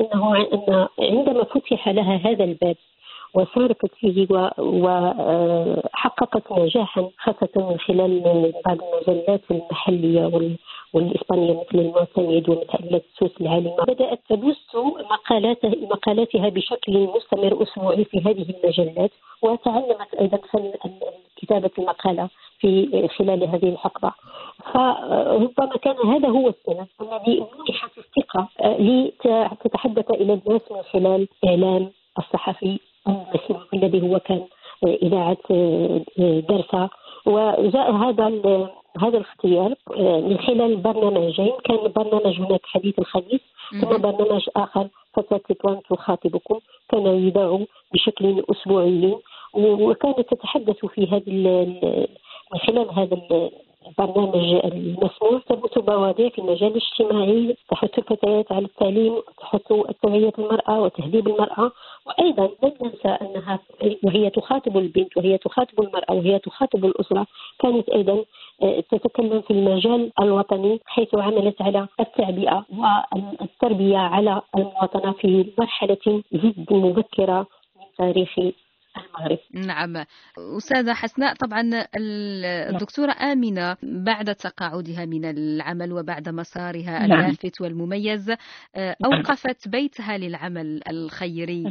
أنه 0.00 0.35
ع- 0.37 0.47
أن 0.52 0.87
عندما 1.00 1.45
فتح 1.45 1.88
لها 1.88 2.16
هذا 2.25 2.45
الباب 2.45 2.76
وشاركت 3.35 3.95
فيه 4.00 4.26
وحققت 4.59 6.52
نجاحا 6.52 7.09
خاصة 7.18 7.49
من 7.56 7.78
خلال 7.78 8.52
بعض 8.66 8.78
المجلات 8.83 9.40
المحلية 9.50 10.26
وال- 10.26 10.56
والإسبانية 10.92 11.52
مثل 11.52 11.78
المعتمد 11.78 12.49
ومجلة 12.49 13.00
السوس 13.12 13.40
العالمة 13.40 13.76
بدأت 13.88 14.21
تبث 14.28 14.76
مقالات 15.11 15.64
مقالاتها 15.66 16.49
بشكل 16.49 16.92
مستمر 17.16 17.62
أسبوعي 17.62 18.04
في 18.04 18.18
هذه 18.18 18.47
المجلات 18.64 19.11
وتعلمت 19.42 20.14
أيضا 20.21 20.37
فن 20.52 20.73
كتابة 21.37 21.71
المقالة 21.78 22.28
في 22.59 23.09
خلال 23.09 23.45
هذه 23.45 23.68
الحقبة. 23.68 24.12
فربما 24.75 25.76
كان 25.82 25.96
هذا 25.96 26.28
هو 26.28 26.49
السبب 26.49 26.87
الذي 27.02 27.40
منحت 27.68 27.90
الثقة 27.99 28.49
آه، 28.61 28.76
لتتحدث 28.80 30.11
إلى 30.11 30.32
الناس 30.32 30.61
من 30.70 30.82
خلال 30.92 31.28
إعلام 31.46 31.90
الصحفي 32.18 32.78
الذي 33.75 34.02
هو 34.02 34.18
كان 34.18 34.42
إذاعة 34.87 35.37
آه، 35.50 36.00
درسة. 36.49 36.88
وجاء 37.26 37.92
هذا 37.92 38.25
هذا 39.02 39.18
الاختيار 39.18 39.75
آه، 39.96 40.20
من 40.20 40.38
خلال 40.38 40.76
برنامجين. 40.76 41.52
كان 41.64 41.92
برنامج 41.96 42.40
هناك 42.40 42.61
حديث 42.64 42.99
الخميس 42.99 43.40
ثم. 43.80 43.88
برنامج 44.02 44.49
آخر 44.56 44.88
فتاة 45.14 45.37
تطوان 45.49 45.80
تخاطبكم 45.90 46.58
كان 46.88 47.06
يذاع 47.06 47.64
بشكل 47.94 48.44
أسبوعي. 48.50 49.16
وكانت 49.54 50.20
تتحدث 50.20 50.87
في 50.87 50.99
ال- 51.28 52.08
من 52.52 52.58
خلال 52.58 52.90
هذا 52.92 53.14
البرنامج 54.00 54.60
المسموع 54.64 55.40
تبث 55.48 55.78
مواضيع 55.88 56.28
في 56.28 56.38
المجال 56.38 56.70
الاجتماعي 56.76 57.56
تحث 57.70 57.98
الفتيات 57.98 58.52
على 58.52 58.64
التعليم 58.64 59.22
تحث 59.40 59.60
توعية 60.02 60.32
المرأة 60.38 60.80
وتهذيب 60.80 61.28
المرأة. 61.28 61.72
وأيضا 62.06 62.50
لن 62.62 62.72
ننسى 62.82 63.08
أنها 63.08 63.58
وهي 64.04 64.30
تخاطب 64.30 64.76
البنت 64.78 65.16
وهي 65.16 65.38
تخاطب 65.38 65.80
المرأة 65.80 66.12
وهي 66.14 66.38
تخاطب 66.38 66.84
الأسرة. 66.84 67.26
كانت 67.58 67.88
أيضا 67.88 68.24
آه، 68.62 68.80
تتكلم 68.80 69.40
في 69.40 69.50
المجال 69.50 70.12
الوطني 70.20 70.80
حيث 70.86 71.14
عملت 71.14 71.62
على 71.62 71.88
التعبئة 72.00 72.64
والتربية 72.78 73.98
على 73.98 74.42
المواطنة 74.56 75.12
في 75.12 75.52
مرحلة 75.58 76.22
جد 76.32 76.72
مبكرة 76.72 77.46
من 77.76 77.84
تاريخ 77.98 78.38
المغرب. 78.98 79.38
نعم. 79.54 80.04
أستاذة 80.56 80.92
حسناء 80.92 81.34
طبعا 81.34 81.60
ال- 81.96 82.44
الدكتورة 82.74 83.12
آمنة 83.12 83.76
بعد 83.82 84.34
تقاعدها 84.34 85.04
من 85.04 85.24
العمل 85.24 85.92
وبعد 85.92 86.28
مسارها 86.28 87.06
نعم. 87.06 87.20
اللافت 87.20 87.60
والمميز 87.60 88.30
آه، 88.76 88.96
أوقفت 89.04 89.68
بيتها 89.68 90.18
للعمل 90.18 90.80
الخيري 90.90 91.64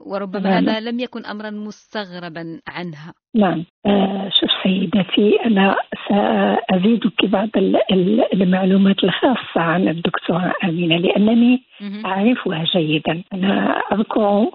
وربما. 0.00 0.58
هذا 0.58 0.80
لم 0.80 1.00
يكن 1.00 1.24
أمرا 1.26 1.50
مستغربا 1.50 2.60
عنها. 2.68 3.14
نعم. 3.34 3.64
آه 3.86 4.30
شوف 4.40 4.50
سيدتي 4.62 5.44
أنا 5.46 5.76
سأزيدك 6.10 7.24
بعض 7.24 7.48
ال- 7.56 7.92
ال- 7.92 8.42
المعلومات 8.42 9.04
الخاصة 9.04 9.60
عن 9.60 9.88
الدكتورة 9.88 10.52
آمنة 10.64 10.96
لأنني. 10.96 11.62
أعرفها 12.06 12.64
جيدا 12.64 13.22
أنا 13.34 13.78
أذكر 13.92 14.46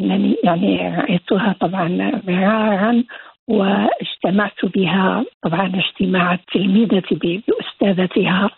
أنني 0.00 0.36
يعني 0.44 0.96
رأيتها 0.98 1.54
طبعا 1.60 1.88
مرارا 2.28 3.02
واجتمعت 3.48 4.64
بها 4.64 5.24
طبعا 5.42 5.72
اجتماع 5.74 6.34
التلميذة 6.34 7.02
بأستاذتها 7.10 8.50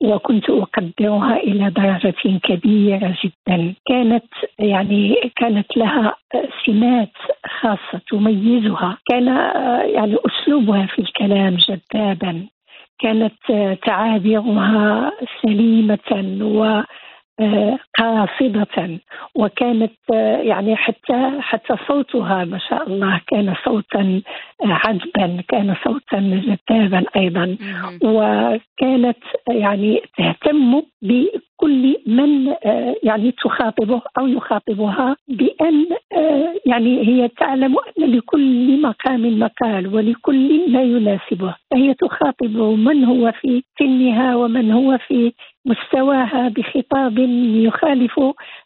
وكنت 0.00 0.50
أقدرها 0.50 1.36
إلى 1.36 1.70
درجة 1.70 2.38
كبيرة 2.42 3.16
جدا. 3.24 3.74
كانت 3.88 4.24
يعني 4.58 5.32
كانت 5.36 5.76
لها 5.76 6.14
سمات 6.66 7.12
خاصة 7.60 8.00
تميزها. 8.10 8.98
كان 9.10 9.26
يعني 9.94 10.16
أسلوبها 10.26 10.86
في 10.86 10.98
الكلام 10.98 11.56
جذابا. 11.56 12.46
كانت 12.98 13.34
تعابيرها 13.84 15.12
سليمة 15.42 16.38
و 16.42 16.82
قاصدة 17.98 19.00
وكانت 19.34 19.92
آه، 20.12 20.36
يعني 20.36 20.76
حتى 20.76 21.32
حتى 21.40 21.76
صوتها 21.88 22.44
ما 22.44 22.58
شاء 22.58 22.88
الله 22.88 23.20
كان 23.26 23.54
صوتا 23.64 24.22
آه، 24.62 24.66
عذبا 24.66 25.42
كان 25.48 25.74
صوتا 25.84 26.20
جذابا 26.20 27.04
أيضا. 27.16 27.56
وكانت 28.04 29.18
يعني 29.50 30.02
تهتم 30.18 30.82
بكل 31.02 31.96
من 32.06 32.48
آه، 32.48 32.94
يعني 33.02 33.32
تخاطبه 33.32 34.02
أو 34.18 34.26
يخاطبها 34.26 35.16
بأن 35.28 35.86
آه، 36.12 36.54
يعني 36.66 37.08
هي 37.08 37.28
تعلم 37.28 37.76
أن 37.78 38.10
لكل 38.10 38.82
مقام 38.82 39.38
مقال 39.38 39.94
ولكل 39.94 40.72
ما 40.72 40.82
يناسبه 40.82 41.54
فهي 41.70 41.94
تخاطب 41.94 42.56
من 42.56 43.04
هو 43.04 43.32
في 43.40 43.62
سنها 43.78 44.36
ومن 44.36 44.72
هو 44.72 44.98
في 44.98 45.32
مستواها 45.66 46.48
بخطاب 46.48 47.18
يخالف 47.68 48.20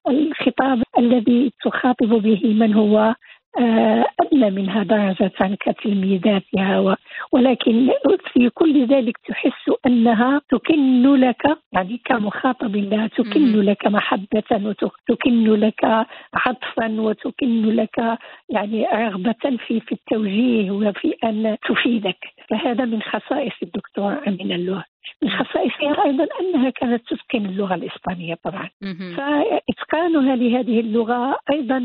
الخطاب 0.08 0.82
الذي 0.98 1.52
تخاطب 1.64 2.08
به 2.08 2.54
من 2.54 2.74
هو 2.74 3.14
آه، 3.58 4.06
أدنى 4.20 4.50
منها 4.50 4.82
درجة 4.82 5.56
كتلميذاتها 5.60 6.96
ولكن 7.32 7.90
في 8.32 8.50
كل 8.50 8.86
ذلك 8.86 9.16
تحس 9.28 9.70
أنها 9.86 10.40
تكن 10.50 11.14
لك 11.16 11.58
يعني 11.72 12.00
كمخاطب 12.04 12.76
لها 12.76 13.06
تكن. 13.06 13.60
لك 13.60 13.86
محبة 13.86 14.42
وتكن 14.52 15.44
لك 15.44 16.06
عطفا 16.34 17.00
وتكن 17.00 17.66
لك 17.66 18.18
يعني 18.48 18.86
رغبة 18.86 19.56
في 19.66 19.80
في 19.80 19.92
التوجيه 19.92 20.70
وفي 20.70 21.14
أن 21.24 21.56
تفيدك 21.68 22.18
فهذا 22.50 22.84
من 22.84 23.02
خصائص 23.02 23.52
الدكتورة 23.62 24.22
أمينة 24.28 24.54
اللوه 24.54 24.84
من 25.22 25.30
خصائصها 25.30 26.04
أيضا 26.04 26.26
أنها 26.40 26.70
كانت 26.70 27.02
تتقن 27.08 27.46
اللغة 27.46 27.74
الإسبانية 27.74 28.34
طبعا. 28.44 28.68
مهم. 28.82 29.16
فإتقانها 29.16 30.36
لهذه 30.36 30.80
اللغة 30.80 31.38
أيضا 31.52 31.80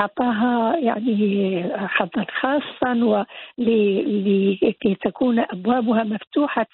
أعطاها 0.00 0.76
يعني 0.76 1.64
حظا 1.88 2.24
خاصا 2.40 3.24
ولكي 3.58 4.94
تكون 5.04 5.38
أبوابها 5.38 6.04
مفتوحة 6.04 6.66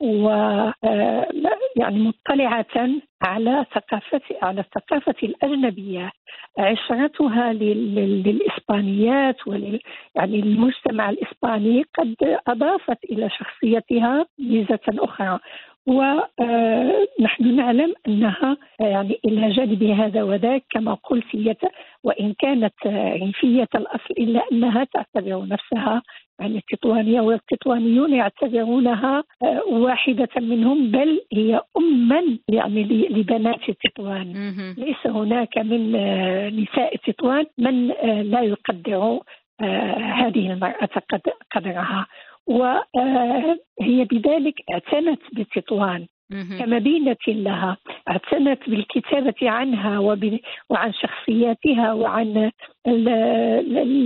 و 0.00 0.28
آه، 0.84 1.26
يعني 1.76 1.98
مطلعة 2.00 2.66
على 3.22 3.66
ثقافة 3.74 4.20
على 4.42 4.60
الثقافة 4.60 5.14
الأجنبية. 5.22 6.10
عشرتها 6.58 7.52
لل- 7.52 7.94
لل- 7.94 8.22
للإسبانيات 8.22 9.48
ولل 9.48 9.80
يعني 10.14 10.40
المجتمع 10.40 11.10
الإسباني 11.10 11.84
قد 11.98 12.14
أضافت 12.48 13.04
إلى 13.04 13.30
شخصيتها 13.30 14.26
ميزة 14.38 14.78
أخرى. 14.88 15.17
ونحن 15.86 17.56
نعلم 17.56 17.94
أنها 18.08 18.56
يعني 18.80 19.18
إلى 19.24 19.50
جانب 19.50 19.82
هذا 19.82 20.22
وذاك 20.22 20.64
كما 20.70 20.94
قلت 20.94 21.24
هي 21.32 21.56
وإن 22.04 22.34
كانت 22.38 22.74
ريفيه 23.22 23.68
الأصل 23.74 24.14
إلا 24.18 24.42
أنها 24.52 24.84
تعتبر 24.84 25.46
نفسها 25.48 26.02
يعني 26.40 26.56
التطوانية 26.58 27.20
والتطوانيون 27.20 28.12
يعتبرونها 28.12 29.24
واحدة 29.70 30.28
منهم 30.36 30.90
بل 30.90 31.20
هي 31.32 31.60
اما 31.76 32.38
يعني 32.48 32.84
لبنات 33.10 33.68
التطوان. 33.68 34.32
ليس 34.78 35.06
هناك 35.06 35.58
من 35.58 35.92
نساء 36.62 36.94
التطوان 36.94 37.46
من 37.58 37.88
لا 38.30 38.40
يقدر 38.40 39.20
هذه 40.00 40.52
المرأة 40.52 40.88
قدرها. 41.54 42.06
وهي 42.48 44.04
بذلك 44.04 44.54
اعتنت 44.72 45.20
بتطوان 45.32 46.06
كمدينة 46.58 47.16
لها 47.28 47.76
اعتنت 48.08 48.70
بالكتابة 48.70 49.34
عنها 49.50 49.98
وعن 50.70 50.92
شخصياتها 50.92 51.92
وعن 51.92 52.50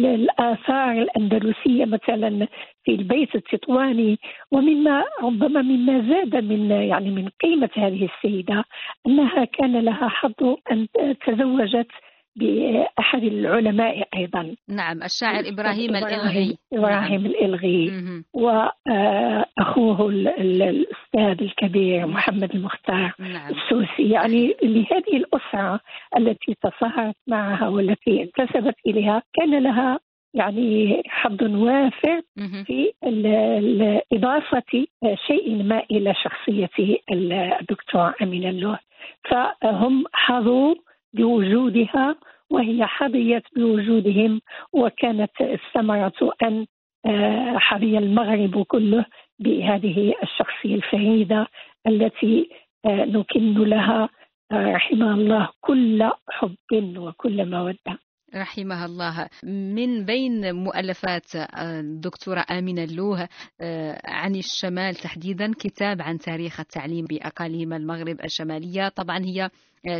الآثار 0.05 0.93
الأندلسية 0.93 1.85
مثلا 1.85 2.47
في 2.85 2.95
البيت 2.95 3.35
التطواني 3.35 4.19
ومما 4.53 5.05
ربما 5.23 5.63
مما 5.63 6.09
زاد 6.09 6.45
من 6.45 6.71
يعني 6.71 7.11
من 7.11 7.29
قيمة 7.43 7.71
هذه 7.77 8.09
السيدة 8.17 8.65
أنها 9.07 9.45
كان 9.45 9.77
لها 9.81 10.09
حظ 10.09 10.57
أن 10.73 10.87
تزوجت 11.27 11.89
بأحد 12.37 13.23
العلماء 13.25 14.09
أيضا. 14.17 14.57
نعم 14.69 15.03
الشاعر 15.03 15.49
إبراهيم 15.49 15.97
الإلغي. 15.97 16.59
إبراهيم 16.73 17.21
نعم. 17.21 17.27
الإلغي. 17.27 17.93
وأخوه 18.35 20.09
الأستاذ 20.39 21.43
الكبير 21.43 22.07
محمد 22.07 22.55
المختار 22.55 23.15
نعم. 23.19 23.53
السوسي 23.53 24.11
يعني 24.11 24.55
لهذه 24.63 25.17
الأسرة 25.17 25.81
التي 26.17 26.57
تصاهرت 26.63 27.17
معها 27.27 27.69
والتي 27.69 28.23
انتسبت 28.23 28.75
إليها 28.87 29.23
كان 29.35 29.63
لها 29.63 30.01
يعني 30.35 31.03
حظ 31.07 31.43
وافر 31.43 32.21
في 32.67 32.93
إضافة 34.13 34.87
شيء 35.27 35.63
ما 35.63 35.83
إلى 35.91 36.15
شخصية 36.15 36.99
الدكتور 37.13 38.15
أمين 38.23 38.49
اللوه 38.49 38.79
فهم 39.31 40.05
حظوا 40.13 40.75
بوجودها 41.15 42.17
وهي 42.51 42.87
حظيت 42.87 43.43
بوجودهم 43.57 44.41
وكانت 44.73 45.31
الثمرة 45.41 46.33
أن 46.43 46.67
آه، 47.07 47.59
حظي 47.59 47.99
المغرب 47.99 48.63
كله 48.63 49.07
بهذه 49.39 50.15
الشخصية 50.23 50.75
الفريدة 50.75 51.47
التي 51.87 52.51
آه، 52.87 53.05
نكن 53.05 53.55
لها 53.55 54.09
آه، 54.53 54.73
رحمها 54.73 55.15
الله 55.15 55.49
كل 55.61 56.11
حب 56.29 56.57
وكل 56.99 57.51
مودة. 57.51 57.99
رحمها 58.35 58.87
الله. 58.87 59.29
من 59.75 60.05
بين 60.05 60.55
مؤلفات 60.55 61.27
الدكتورة 61.59 62.45
آمنة 62.51 62.85
اللوه 62.85 63.29
عن 64.05 64.35
الشمال 64.35 64.95
تحديدا 64.95 65.53
كتاب 65.61 66.03
عن 66.03 66.19
تاريخ 66.19 66.61
التعليم 66.61 67.05
بأقاليم 67.05 67.73
المغرب 67.73 68.17
الشمالية. 68.25 68.89
طبعا 68.89 69.19
هي 69.19 69.51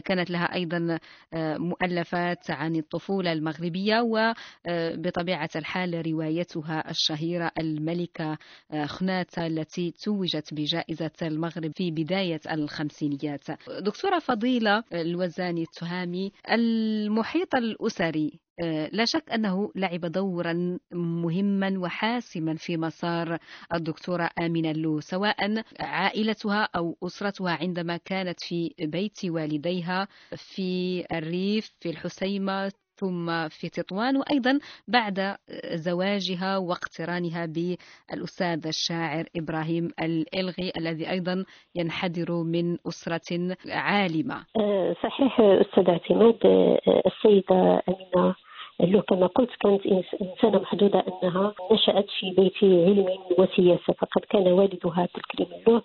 كانت 0.05 0.31
لها 0.31 0.55
أيضا 0.55 0.99
آه، 1.35 1.57
مؤلفات 1.57 2.51
عن 2.51 2.77
الطفولة 2.77 3.33
المغربية 3.33 4.01
وبطبيعة 4.01 5.51
آه، 5.57 5.59
الحال 5.59 6.07
روايتها 6.07 6.91
الشهيرة 6.91 7.51
الملكة 7.59 8.39
خناتة 8.85 9.47
التي 9.47 9.91
توجت 9.91 10.55
بجائزة 10.55 11.11
المغرب 11.23 11.73
في 11.77 11.91
بداية 11.91 12.41
الخمسينيات. 12.53 13.45
دكتورة 13.81 14.19
فضيلة 14.19 14.85
الوزاني 14.93 15.63
التهامي 15.63 16.33
المحيط 16.51 17.55
الأسري 17.55 18.41
آه، 18.52 18.52
لا 18.93 19.05
شك 19.05 19.31
أنه 19.31 19.71
لعب 19.77 20.01
دورا 20.01 20.79
مهما 20.93 21.79
وحاسما 21.79 22.55
في 22.55 22.77
مسار 22.77 23.39
الدكتورة 23.75 24.31
آمنة 24.43 24.71
اللو 24.71 25.01
سواء 25.01 25.63
عائلتها 25.81 26.69
أو 26.77 26.97
أسرتها 27.03 27.59
عندما 27.61 27.97
كانت 27.97 28.41
في 28.41 28.75
بيت 28.79 29.25
والديها 29.25 30.09
في 30.37 31.05
الريف 31.13 31.71
في 31.81 31.91
الحسيمة 31.91 32.73
ثم 33.03 33.49
في 33.49 33.69
تطوان 33.69 34.17
وأيضا 34.17 34.59
بعد 34.89 35.37
زواجها 35.75 36.57
واقترانها 36.57 37.47
بالأستاذ 37.47 38.67
الشاعر 38.67 39.25
إبراهيم 39.37 39.89
الإلغي 40.03 40.73
الذي 40.77 41.11
أيضا 41.11 41.45
ينحدر 41.75 42.33
من 42.33 42.79
أسرة 42.89 43.57
عالمة. 43.69 44.45
آه، 44.57 44.95
صحيح 45.03 45.41
أستاذ 45.41 45.89
اعتماد 45.89 46.39
آه، 46.45 47.03
السيدة 47.07 47.83
أمينة 47.89 48.35
اللي 48.81 49.03
كما 49.03 49.27
قلت 49.27 49.51
كانت 49.61 49.87
إنسانة 50.23 50.59
محدودة 50.59 51.05
أنها 51.23 51.55
نشأت 51.73 52.07
في 52.19 52.31
بيت 52.31 52.57
علم 52.63 53.19
وسياسة 53.39 53.93
فقد 53.99 54.21
كان 54.31 54.53
والدها 54.53 55.09
تكريم 55.15 55.49
له 55.69 55.83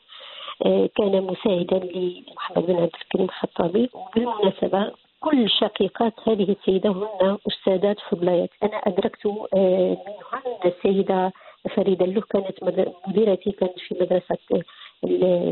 آه، 0.65 0.89
كان 0.95 1.23
مساعدا 1.23 1.77
لمحمد 1.79 2.65
بن 2.65 2.75
عبد 2.75 2.91
الكريم 3.01 3.25
الخطابي. 3.25 3.89
وبالمناسبة 3.93 4.91
كل 5.19 5.49
شقيقات 5.49 6.13
هذه 6.27 6.55
السيدة 6.59 6.89
هن 6.89 7.37
أستاذات 7.47 7.99
فضليات. 8.09 8.49
أنا 8.63 8.77
أدركت 8.77 9.25
آه، 9.25 9.97
منهن 10.07 10.57
السيدة 10.65 11.33
فريدة 11.75 12.05
اللو 12.05 12.21
كانت 12.21 12.63
مديرتي 13.07 13.51
كانت 13.51 13.79
في 13.79 13.95
مدرسة 14.01 14.37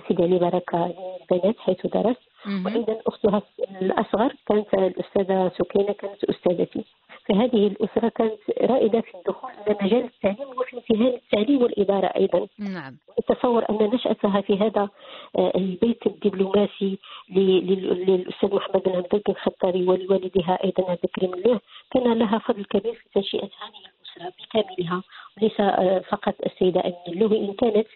سيدي 0.08 0.24
علي 0.24 0.40
بركة 0.40 0.94
للبنات 1.32 1.60
حيث 1.60 1.88
درست. 1.88 2.22
وأيضا 2.66 2.98
أختها 3.08 3.42
الأصغر 3.82 4.34
كانت 4.48 4.74
الأستاذة 4.74 5.52
سكينة 5.58 5.94
كانت 5.94 6.24
أستاذتي. 6.24 6.86
فهذه 7.30 7.68
الأسرة 7.68 8.10
كانت 8.10 8.40
رائدة 8.62 9.02
في 9.02 9.18
الدخول 9.18 9.52
إلى 9.68 9.76
مجال 9.82 10.04
التعليم 10.04 10.58
وفي 10.58 10.78
امتهان 10.78 11.08
التعليم 11.08 11.62
والإدارة 11.62 12.08
أيضا. 12.08 12.48
نعم. 12.60 12.98
أتصور 13.20 13.66
أن 13.70 13.90
نشأتها 13.94 14.42
في 14.42 14.58
هذا 14.58 14.90
آه، 15.38 15.52
البيت 15.56 16.08
الدبلوماسي 16.08 16.98
للأستاذ 17.30 18.56
محمد 18.56 18.84
بن 18.84 18.96
عبد 18.96 19.22
الخطابي 19.30 19.88
ولوالدها 19.88 20.60
أيضا 20.64 20.92
عبد 20.92 21.00
الكريم 21.04 21.34
الله. 21.34 21.60
كان 21.92 22.14
لها 22.14 22.38
فضل 22.38 22.66
كبير 22.66 22.94
في 22.94 23.06
تنشئة 23.16 23.50
هذه 23.62 23.82
الأسرة 23.86 24.34
بكاملها 24.40 25.04
وليس 25.38 25.60
آه، 25.60 26.00
فقط 26.00 26.36
السيدة 26.46 26.82
أمين 26.82 26.96
اللوهي 27.08 27.38
إن 27.38 27.54
كانت 27.54 27.88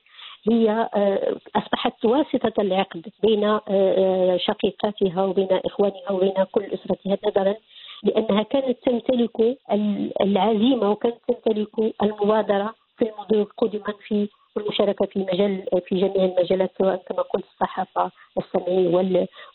هي 0.49 0.89
آه، 0.95 1.37
أصبحت 1.55 2.05
واسطة 2.05 2.53
العقد 2.61 3.09
بين 3.23 3.59
شقيقاتها 4.37 5.23
وبين 5.23 5.47
إخوانها 5.51 6.11
وبين 6.11 6.43
كل 6.51 6.63
أسرتها 6.63 7.17
نظرا 7.25 7.55
لأنها 8.03 8.43
كانت 8.43 8.77
تمتلك 8.85 9.57
العزيمة 10.21 10.91
وكانت 10.91 11.15
تمتلك 11.27 11.93
المبادرة 12.03 12.73
في 12.97 13.09
المضي 13.09 13.47
قدما 13.57 13.93
في 14.07 14.27
والمشاركه 14.55 15.05
في 15.05 15.19
مجال 15.19 15.65
في 15.87 15.95
جميع 15.95 16.25
المجالات 16.25 16.71
سواء 16.77 16.95
كما 17.07 17.21
قلت 17.21 17.45
الصحافة 17.53 18.11
السمعي 18.37 18.87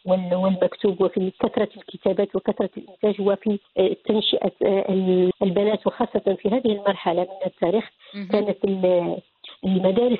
والمكتوب 0.06 1.00
وفي 1.00 1.32
كثرة 1.40 1.68
الكتابات 1.76 2.36
وكثرة 2.36 2.70
الإنتاج 2.76 3.20
وفي 3.28 3.58
تنشئة 4.04 4.52
البنات 5.42 5.86
وخاصة 5.86 6.36
في 6.42 6.48
هذه 6.48 6.72
المرحلة 6.72 7.22
من 7.22 7.46
التاريخ 7.46 7.90
كانت 8.32 8.64
المدارس 9.64 10.18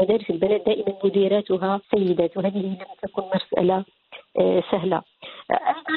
مدارس 0.00 0.30
البنات 0.30 0.66
دائما 0.66 0.94
مديراتها 1.04 1.80
سيدات 1.94 2.36
وهذه 2.36 2.58
لم 2.58 2.76
تكن 3.02 3.22
مسألة 3.34 3.84
آه، 4.38 4.62
سهلة. 4.70 5.02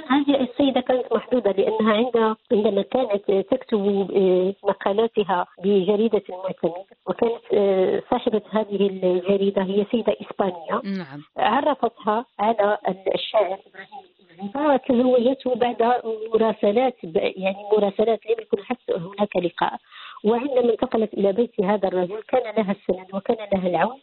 هذه 0.10 0.42
السيدة 0.42 0.82
كانت 0.82 1.14
محدوده 1.14 1.52
لأنها 1.52 1.94
عند 1.94 2.36
عندما 2.52 2.82
كانت 2.82 3.32
تكتب 3.32 4.12
آه، 4.16 4.54
مقالاتها 4.64 5.46
بجريدة 5.64 6.22
المعتمد 6.30 6.86
وكانت 7.08 7.44
آه، 7.54 8.04
صاحبة 8.12 8.42
هذه 8.52 8.88
الجريدة 8.88 9.62
هي 9.62 9.86
سيدة 9.92 10.16
إسبانية. 10.22 10.98
نعم. 10.98 11.22
عرفتها 11.38 12.26
على 12.40 12.78
الشاعر 13.16 13.58
إبراهيم 13.68 14.10
فتزوجته 14.54 15.56
بعد 15.56 16.02
مراسلات 16.34 16.96
يعني 17.14 17.58
مراسلات 17.78 18.26
لم 18.26 18.36
يكن 18.40 18.64
حتى 18.64 18.94
هناك 18.94 19.36
لقاء. 19.36 19.78
وعندما 20.24 20.72
انتقلت 20.72 21.14
إلى 21.14 21.32
بيت 21.32 21.62
هذا 21.62 21.88
الرجل 21.88 22.22
كان 22.28 22.56
لها 22.56 22.72
السند 22.72 23.08
وكان 23.14 23.38
لها 23.54 23.68
العون. 23.68 24.00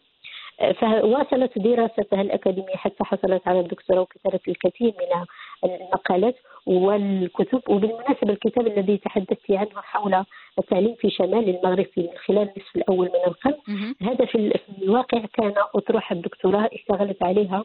فواصلت 0.57 1.59
دراستها 1.59 2.21
الأكاديمية 2.21 2.75
حتى 2.75 3.03
حصلت 3.03 3.47
على 3.47 3.59
الدكتوراه 3.59 4.01
وكتبت 4.01 4.47
الكثير 4.47 4.93
من 4.99 5.25
المقالات 5.65 6.35
والكتب 6.65 7.61
وبالمناسبة 7.69 8.33
الكتاب 8.33 8.67
الذي 8.67 8.97
تحدثت 8.97 9.51
عنه 9.51 9.81
حول 9.81 10.23
التعليم 10.59 10.95
في 10.95 11.09
شمال 11.09 11.49
المغرب 11.49 11.85
في 11.85 12.09
خلال 12.25 12.41
النصف 12.41 12.75
الأول 12.75 13.05
من 13.07 13.27
القرن 13.27 13.95
هذا 14.01 14.25
في 14.25 14.59
الواقع 14.81 15.21
كان 15.33 15.53
أطروحة 15.75 16.15
الدكتوراه 16.15 16.69
اشتغلت 16.73 17.23
عليها 17.23 17.63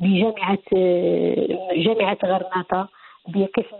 بجامعة 0.00 0.58
جامعة 1.76 2.18
غرناطة 2.24 2.88
بقسم 3.28 3.78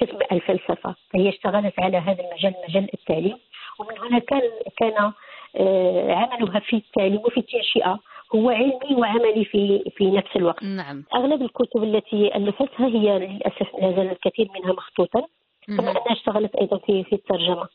قسم 0.00 0.18
الفلسفة. 0.32 0.94
فهي 1.12 1.28
اشتغلت 1.28 1.74
على 1.80 1.96
هذا 1.96 2.24
المجال 2.24 2.54
مجال 2.68 2.88
التعليم 2.94 3.36
ومن 3.78 3.98
هنا 3.98 4.18
كان 4.18 4.42
كان 4.76 5.12
آه، 5.56 6.12
عملها 6.12 6.60
في 6.60 6.76
التعليم 6.76 7.20
وفي 7.24 7.40
التنشئة. 7.40 7.98
هو 8.34 8.50
علمي 8.50 8.96
وعملي 8.96 9.44
في 9.44 9.90
في 9.96 10.10
نفس 10.10 10.36
الوقت 10.36 10.62
نعم 10.64 11.04
أغلب 11.14 11.42
الكتب 11.42 11.82
التي 11.82 12.36
ألفتها 12.36 12.86
هي 12.86 13.18
للأسف 13.18 13.74
لا 13.80 13.90
زال 13.92 14.10
الكثير 14.10 14.48
منها 14.54 14.72
مخطوطا 14.72 15.22
كما. 15.66 15.90
أنها 15.90 16.12
اشتغلت 16.12 16.54
أيضا 16.54 16.78
في 16.78 17.04
في 17.04 17.12
الترجمة 17.12 17.68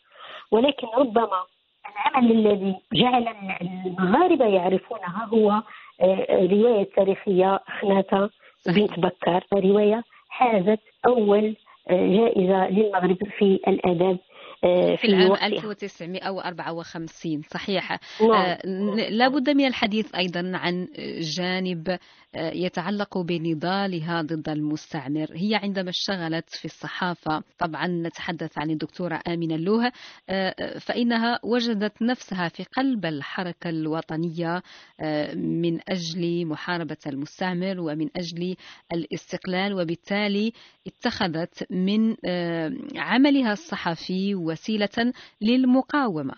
ولكن 0.52 0.88
ربما 0.98 1.44
العمل 1.92 2.32
الذي 2.32 2.76
جعل 2.94 3.28
المغاربة 3.62 4.46
يعرفونها 4.46 5.30
هو 5.34 5.62
آه، 6.02 6.48
رواية 6.52 6.90
تاريخية 6.96 7.60
خناته. 7.82 8.30
بنت 8.68 9.00
بكر 9.00 9.44
رواية 9.54 10.04
حازت 10.30 10.80
أول 11.08 11.56
آه، 11.90 12.08
جائزة 12.08 12.70
للمغرب 12.70 13.18
في 13.38 13.60
الآداب 13.68 14.18
آه، 14.64 14.96
في 14.96 15.08
العام 15.08 15.30
وقتها. 15.30 15.48
1954 15.48 17.42
صحيح 17.52 18.00
نعم. 18.22 18.32
آه، 18.32 18.60
ن- 18.66 18.96
لا 19.14 19.28
بد 19.28 19.50
من 19.50 19.66
الحديث 19.68 20.16
أيضا 20.16 20.52
عن 20.54 20.88
جانب 21.20 21.98
يتعلق 22.38 23.18
بنضالها 23.18 24.22
ضد 24.22 24.50
المستعمر. 24.50 25.28
هي 25.34 25.56
عندما 25.56 25.90
اشتغلت 25.90 26.50
في 26.50 26.66
الصحافة 26.66 27.44
طبعا 27.58 27.88
نتحدث 27.88 28.58
عن 28.58 28.70
الدكتورة 28.72 29.22
آمنة 29.28 29.56
اللوه 29.56 29.92
آه، 30.30 30.78
فإنها 30.80 31.40
وجدت 31.44 32.02
نفسها 32.02 32.48
في 32.50 32.64
قلب 32.64 33.06
الحركة 33.06 33.70
الوطنية 33.70 34.64
آه، 35.00 35.36
من 35.36 35.80
أجل 35.90 36.46
محاربة 36.46 36.98
المستعمر 37.08 37.80
ومن 37.80 38.10
أجل 38.16 38.56
الاستقلال 38.94 39.74
وبالتالي 39.74 40.54
اتخذت 40.88 41.72
من 41.72 42.16
آه، 42.26 42.72
عملها 42.96 43.54
الصحفي 43.54 44.36
وسيلة 44.36 45.14
للمقاومة. 45.42 46.34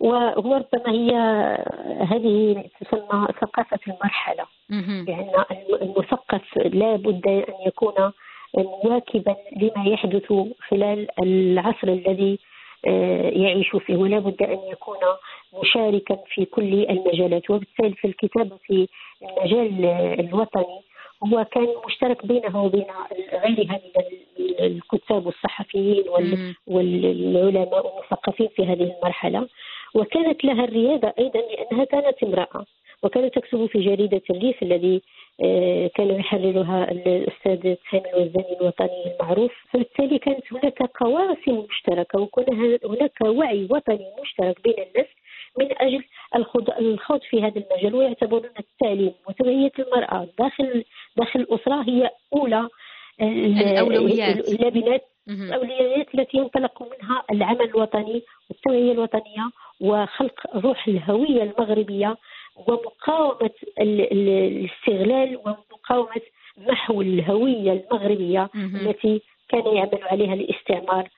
و- 0.00 0.40
وربما 0.48 0.88
هي 0.92 1.10
هذه 2.10 2.64
تسمى 2.80 3.26
ثقافة 3.40 3.78
المرحلة 3.88 4.44
مهم. 4.70 5.04
لأن 5.08 5.30
المثقف 5.82 6.56
لا 6.58 6.96
بد 6.96 7.26
أن 7.28 7.54
يكون 7.66 8.12
مواكبا 8.84 9.36
لما 9.56 9.84
يحدث 9.88 10.32
خلال 10.68 11.06
العصر 11.22 11.88
الذي 11.88 12.38
آه، 12.86 13.30
يعيش 13.30 13.76
فيه 13.76 13.96
ولا 13.96 14.18
بد 14.18 14.42
أن 14.42 14.58
يكون 14.72 14.96
مشاركا 15.62 16.16
في 16.34 16.44
كل 16.44 16.72
المجالات 16.90 17.50
وبالتالي 17.50 17.94
في 17.94 18.06
الكتابة 18.08 18.56
في 18.66 18.88
المجال 19.22 19.84
الوطني 20.20 20.80
هو 21.32 21.44
كان 21.44 21.66
مشترك 21.86 22.26
بينه 22.26 22.64
وبين 22.64 22.84
غيرها 23.32 23.80
من 23.96 24.02
الكتاب 24.60 25.26
والصحفيين. 25.26 26.04
والعلماء 26.66 27.86
والمثقفين 27.86 28.48
في 28.56 28.62
هذه 28.66 28.92
المرحلة 28.96 29.48
وكانت 29.94 30.44
لها 30.44 30.64
الريادة 30.64 31.14
أيضا 31.18 31.40
لأنها 31.40 31.84
كانت 31.84 32.22
امرأة 32.22 32.64
وكانت 33.02 33.34
تكتب 33.34 33.66
في 33.66 33.80
جريدة 33.80 34.22
الريف 34.30 34.62
الذي 34.62 35.02
آه، 35.44 35.90
كان 35.94 36.10
يحررها 36.10 36.90
الأستاذ 36.90 37.74
سامي 37.90 38.10
الوزاني 38.14 38.56
الوطني 38.60 39.14
المعروف 39.14 39.52
فبالتالي 39.72 40.18
كانت 40.18 40.52
هناك 40.52 40.82
قواسم 40.82 41.66
مشتركة 41.70 42.20
وكان 42.20 42.78
هناك 42.84 43.18
وعي 43.22 43.68
وطني 43.70 44.06
مشترك 44.22 44.62
بين 44.64 44.74
الناس 44.78 45.06
من 45.58 45.68
أجل 45.80 46.04
الخوض 46.80 47.20
في 47.30 47.42
هذا 47.42 47.62
المجال 47.70 47.94
ويعتبرون 47.94 48.50
التعليم 48.58 49.12
وتوعية 49.28 49.72
المرأة 49.78 50.28
داخل 50.38 50.84
داخل 51.16 51.40
الأسرة 51.40 51.82
هي 51.88 52.10
أولى 52.36 52.68
آه، 53.20 53.24
الأولويات. 53.24 54.48
اللبنات. 54.48 55.04
الأولويات 55.28 56.14
التي 56.14 56.36
ينطلق 56.38 56.82
منها 56.82 57.24
العمل 57.30 57.62
الوطني 57.62 58.22
والتوعية 58.50 58.92
الوطنية 58.92 59.50
وخلق 59.84 60.56
روح 60.56 60.88
الهوية 60.88 61.42
المغربية 61.42 62.16
ومقاومة 62.68 63.50
ال- 63.80 64.12
ال- 64.12 64.28
الاستغلال 64.28 65.36
ومقاومة 65.36 66.20
محو 66.68 67.00
الهوية 67.02 67.72
المغربية 67.72 68.50
مهم. 68.54 68.76
التي 68.76 69.22
كان 69.48 69.66
يعمل 69.76 69.98
عليها 70.02 70.34
الاستعمار 70.34 71.08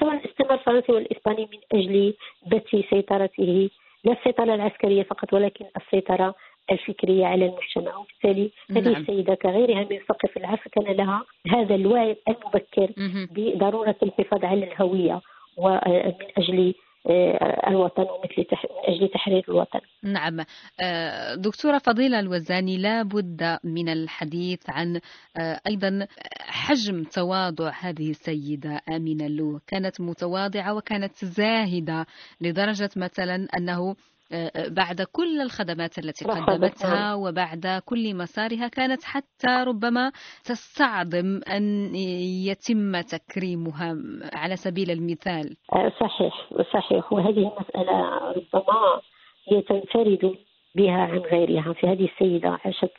سواء 0.00 0.14
الاستعمار 0.14 0.54
الفرنسي 0.58 0.92
والإسباني 0.92 1.48
من 1.52 1.78
أجل 1.80 2.14
بث 2.46 2.76
سيطرته 2.90 3.70
لا 4.04 4.12
السيطرة 4.12 4.54
العسكرية 4.54 5.02
فقط 5.02 5.32
ولكن 5.32 5.64
السيطرة 5.76 6.34
الفكرية 6.72 7.26
على 7.26 7.44
المجتمع 7.46 7.96
وبالتالي 7.96 8.50
هذه 8.70 8.88
نعم. 8.92 9.02
السيدة 9.02 9.34
كغيرها 9.34 9.86
من 9.90 9.96
مثقف 9.96 10.36
العصر 10.36 10.70
كان 10.72 10.96
لها 10.96 11.24
هذا 11.48 11.74
الوعي 11.74 12.16
المبكر 12.28 12.88
مهم. 12.96 13.28
بضرورة 13.32 13.96
الحفاظ 14.02 14.44
على 14.44 14.64
الهوية 14.64 15.20
ومن 15.56 16.14
أجل 16.38 16.68
آه، 16.68 16.74
الوطن 17.68 18.02
ومثل 18.02 18.34
من 18.38 18.94
أجل 18.94 19.08
تحرير 19.08 19.44
الوطن. 19.48 19.80
نعم. 20.02 20.40
آه، 20.80 21.34
دكتورة 21.34 21.78
فضيلة 21.78 22.20
الوزاني 22.20 22.76
لا 22.76 23.02
بد 23.02 23.58
من 23.64 23.88
الحديث 23.88 24.70
عن 24.70 25.00
آه، 25.36 25.60
أيضا 25.66 26.06
حجم 26.40 27.04
تواضع 27.04 27.72
هذه 27.80 28.10
السيدة 28.10 28.80
آمنة 28.88 29.28
لو. 29.28 29.60
كانت 29.66 30.00
متواضعة 30.00 30.74
وكانت 30.74 31.24
زاهدة 31.24 32.06
لدرجة 32.40 32.90
مثلا 32.96 33.48
أنه 33.56 33.90
آه، 33.90 33.96
بعد 34.68 35.02
كل 35.12 35.40
الخدمات 35.40 35.98
التي 35.98 36.24
قدمتها 36.24 37.14
وبعد 37.14 37.82
كل 37.84 38.14
مسارها 38.14 38.68
كانت 38.68 39.04
حتى 39.04 39.64
ربما 39.66 40.12
تستعظم 40.44 41.40
أن 41.48 41.94
يتم 42.48 43.00
تكريمها 43.00 43.96
على 44.32 44.56
سبيل 44.56 44.90
المثال. 44.90 45.56
آه، 45.72 45.92
صحيح 46.00 46.48
صحيح. 46.72 47.12
وهذه 47.12 47.38
المسألة 47.38 48.18
ربما 48.32 49.00
هي 49.48 49.62
تنفرد 49.62 50.36
بها 50.74 51.00
عن 51.02 51.18
غيرها. 51.18 51.72
في 51.72 51.86
هذه 51.86 52.04
السيدة 52.04 52.58
عاشت 52.64 52.92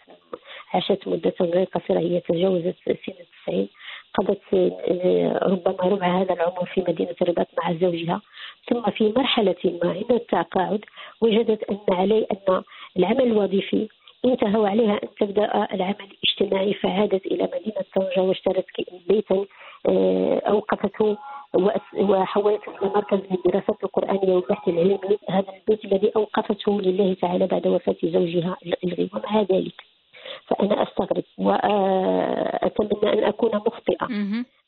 عاشت 0.74 1.08
مدة 1.08 1.34
غير 1.42 1.64
قصيرة 1.64 2.00
هي 2.00 2.20
تجاوزت 2.20 2.76
سن 2.86 2.92
التسعين 2.92 3.70
قضت 4.17 4.41
آه، 4.54 5.39
ربما 5.43 5.84
ربع 5.84 6.21
هذا 6.21 6.34
العمر 6.34 6.65
في 6.73 6.84
مدينة 6.88 7.15
الرباط 7.21 7.47
مع 7.63 7.73
زوجها. 7.73 8.21
ثم 8.69 8.82
في 8.82 9.13
مرحلة 9.17 9.56
ما 9.84 9.89
عند 9.91 10.12
التقاعد 10.12 10.86
وجدت 11.21 11.63
أن 11.63 11.78
علي 11.89 12.28
أن 12.32 12.63
العمل 12.97 13.21
الوظيفي 13.21 13.88
انتهى 14.25 14.58
وعليها 14.58 14.99
أن 15.04 15.08
تبدأ 15.19 15.67
العمل 15.73 16.08
الاجتماعي 16.12 16.73
فعادت 16.73 17.25
إلى 17.25 17.43
مدينة 17.43 17.86
طنجة 17.95 18.21
واشترت 18.21 18.65
بيتا 19.08 19.45
آه، 19.88 20.39
أوقفته 20.39 21.17
وحولته 21.99 22.71
إلى 22.82 22.91
مركز 22.95 23.19
للدراسات 23.32 23.84
القرآنية 23.84 24.34
والبحث 24.34 24.67
العلمي. 24.67 25.17
هذا 25.30 25.45
البيت 25.54 25.86
الذي 25.86 26.12
أوقفته 26.15 26.82
لله 26.82 27.13
تعالى 27.13 27.47
بعد 27.47 27.67
وفاة 27.67 27.95
زوجها 28.04 28.58
الغي. 28.84 29.10
ومع 29.13 29.41
ذلك 29.41 29.85
فأنا 30.69 30.84
أستغرب 30.84 31.23
وأتمنى 31.38 33.13
أن 33.13 33.23
أكون 33.23 33.51
مخطئة. 33.56 34.06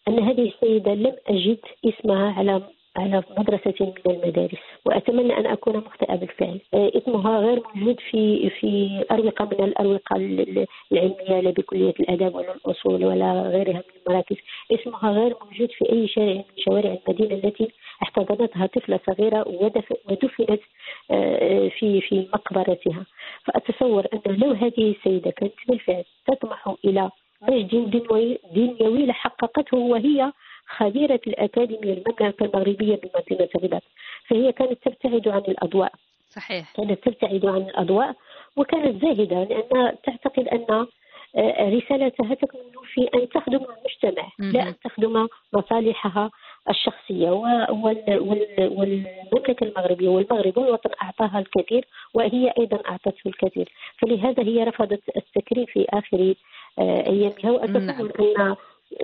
أن 0.07 0.19
هذه 0.19 0.51
السيدة 0.55 0.93
لم 0.93 1.15
أجد 1.27 1.57
اسمها 1.85 2.33
على 2.37 2.61
على 2.97 3.23
مدرسة 3.37 3.73
من 3.81 3.93
المدارس 4.13 4.57
وأتمنى 4.85 5.37
أن 5.37 5.45
أكون 5.45 5.77
مخطئة 5.77 6.15
بالفعل. 6.15 6.59
إسمها 6.73 7.39
غير 7.39 7.63
موجود 7.75 7.99
في 7.99 8.49
في 8.49 9.03
أروقة 9.11 9.45
من 9.45 9.63
الأروقة 9.65 10.15
ال- 10.15 10.39
ال- 10.39 10.65
العلمية 10.91 11.39
لا 11.41 11.49
بكلية 11.51 11.93
الآداب 11.99 12.35
ولا 12.35 12.53
الأصول 12.55 13.05
ولا 13.05 13.41
غيرها 13.41 13.73
من 13.73 13.81
المراكز. 14.07 14.35
إسمها 14.71 15.11
غير 15.11 15.35
موجود 15.45 15.71
في 15.71 15.91
أي 15.91 16.07
شارع 16.07 16.33
من 16.33 16.43
شوارع 16.57 16.97
المدينة 17.07 17.35
التي 17.43 17.67
احتضنتها 18.03 18.65
طفلة 18.65 18.99
صغيرة 19.07 19.47
ودف- 19.47 19.97
ودفنت 20.11 20.59
آه، 21.11 21.67
في 21.67 22.01
في 22.01 22.27
مقبرتها. 22.33 23.05
فأتصور 23.47 24.07
أن 24.13 24.21
لو 24.35 24.51
هذه 24.51 24.95
السيدة 24.97 25.31
كانت 25.31 25.53
بالفعل 25.67 26.03
تطمح 26.27 26.73
إلى 26.85 27.11
مجد 27.41 28.07
دنيوي, 28.55 29.05
لحققته 29.05 29.77
وهي 29.77 30.31
خبيرة 30.67 31.19
الأكاديمية 31.27 31.93
المملكة 31.93 32.45
المغربية 32.45 32.95
بمدينة 32.95 33.49
الرباط 33.55 33.83
فهي 34.27 34.51
كانت 34.51 34.77
تبتعد 34.83 35.27
عن 35.27 35.41
الأضواء. 35.47 35.91
صحيح. 36.29 36.73
كانت 36.75 37.03
تبتعد 37.03 37.45
عن 37.45 37.61
الأضواء 37.61 38.15
وكانت 38.57 39.01
زاهدة 39.05 39.43
لأنها 39.43 39.93
تعتقد 40.03 40.47
أن 40.47 40.87
آه، 41.35 41.69
رسالتها 41.69 42.33
تكمن 42.35 42.61
في 42.93 43.09
أن 43.15 43.29
تخدم 43.29 43.59
المجتمع 43.59 44.31
لا. 44.39 44.67
أن 44.67 44.75
تخدم 44.83 45.27
مصالحها 45.53 46.31
الشخصية 46.69 47.29
والمملكة 48.57 49.55
المغربية 49.61 50.07
والمغرب 50.09 50.57
والوطن 50.57 50.89
أعطاها 51.01 51.39
الكثير 51.39 51.85
وهي 52.13 52.53
أيضا 52.59 52.79
أعطته 52.89 53.21
الكثير 53.25 53.69
فلهذا 53.97 54.43
هي 54.43 54.63
رفضت 54.63 55.01
التكريم 55.17 55.65
في 55.65 55.85
آخر 55.89 56.33
آه، 56.79 57.03
أيامها 57.09 57.51
وأتصور 57.51 58.33
نعم. 58.37 58.47
أن 58.49 58.55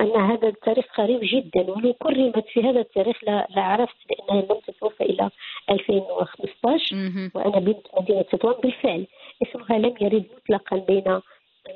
أن 0.02 0.21
هذا 0.21 0.47
التاريخ 0.47 0.86
قريب 0.97 1.19
جدا 1.23 1.71
ولو 1.71 1.93
كرمت 1.93 2.45
في 2.47 2.62
هذا 2.63 2.80
التاريخ 2.80 3.23
لا- 3.23 3.47
لعرفت 3.56 3.95
لأنها 4.10 4.41
لم 4.41 4.60
تتوفى 4.67 5.04
إلى 5.04 5.30
2015 5.69 6.95
مهم. 6.95 7.32
وأنا 7.36 7.60
بنت 7.60 7.88
مدينة 7.99 8.21
تطوان 8.21 8.56
بالفعل 8.63 9.06
اسمها 9.43 9.78
لم 9.80 9.93
يرد 10.02 10.23
مطلقا 10.38 10.78
بين 10.78 11.19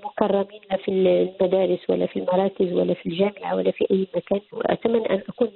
مكرمين 0.03 0.61
لا 0.71 0.77
في 0.77 0.91
المدارس 0.91 1.79
ولا 1.89 2.05
في 2.05 2.19
المراكز 2.19 2.73
ولا 2.73 2.93
في 2.93 3.05
الجامعة 3.05 3.55
ولا 3.55 3.71
في 3.71 3.87
أي 3.91 4.07
مكان. 4.15 4.41
وأتمنى 4.51 5.09
أن 5.09 5.21
أكون 5.29 5.51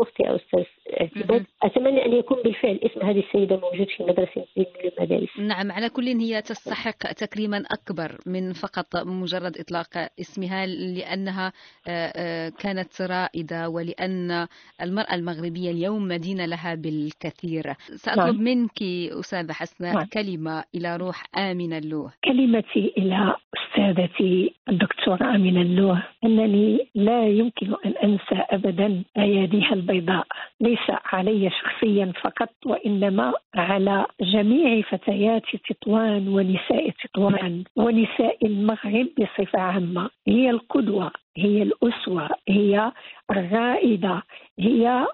مفتي 0.00 0.28
أو 0.28 0.36
أستاذ 0.36 0.64
اعتماد. 1.00 1.46
أتمنى 1.62 2.06
أن 2.06 2.12
يكون 2.12 2.42
بالفعل 2.42 2.80
اسم 2.82 3.06
هذه 3.06 3.18
السيدة 3.18 3.56
موجود 3.56 3.86
في 3.96 4.02
مدرسة 4.02 4.44
من 4.56 4.64
المدارس. 4.84 5.38
نعم 5.38 5.72
على 5.72 5.88
كل 5.88 6.06
هي 6.06 6.42
تستحق 6.42 7.12
تكريما 7.12 7.64
أكبر 7.70 8.18
من 8.26 8.52
فقط 8.52 8.96
مجرد 8.96 9.58
إطلاق 9.58 10.08
اسمها 10.20 10.66
لأنها 10.66 11.52
آه، 11.88 12.12
آه، 12.16 12.48
كانت 12.48 13.02
رائدة 13.02 13.68
ولأن 13.68 14.46
المرأة 14.82 15.14
المغربية 15.14 15.70
اليوم 15.70 16.08
مدينة 16.08 16.46
لها 16.46 16.74
بالكثير. 16.74 17.74
سأطلب 17.96 18.34
نعم. 18.34 18.44
منك 18.44 18.82
أستاذة 19.20 19.52
حسناء 19.52 19.94
نعم. 19.94 20.06
كلمة 20.12 20.64
إلى 20.74 20.96
روح 20.96 21.24
آمنة 21.38 21.78
اللوه 21.78 22.12
كلمتي 22.24 22.92
إلى 22.98 23.34
أستاذتي 23.74 24.54
الدكتورة 24.68 25.24
آمنة 25.34 25.60
اللوه 25.62 26.02
أنني 26.24 26.88
لا 26.94 27.26
يمكن 27.28 27.74
أن 27.86 27.92
أنسى 28.04 28.44
أبدا 28.50 29.02
أياديها 29.18 29.72
البيضاء. 29.72 30.26
ليس 30.60 30.90
علي 31.04 31.50
شخصيا 31.50 32.12
فقط 32.22 32.48
وإنما 32.66 33.32
على 33.54 34.06
جميع 34.20 34.82
فتيات 34.82 35.42
تطوان 35.68 36.28
ونساء 36.28 36.90
تطوان 36.90 37.64
ونساء 37.76 38.46
المغرب 38.46 39.06
بصفة 39.20 39.58
عامة. 39.60 40.10
هي 40.28 40.50
القدوة 40.50 41.10
هي 41.36 41.62
الأسوة 41.62 42.28
هي 42.48 42.92
الرائدة 43.30 44.22
هي 44.58 45.06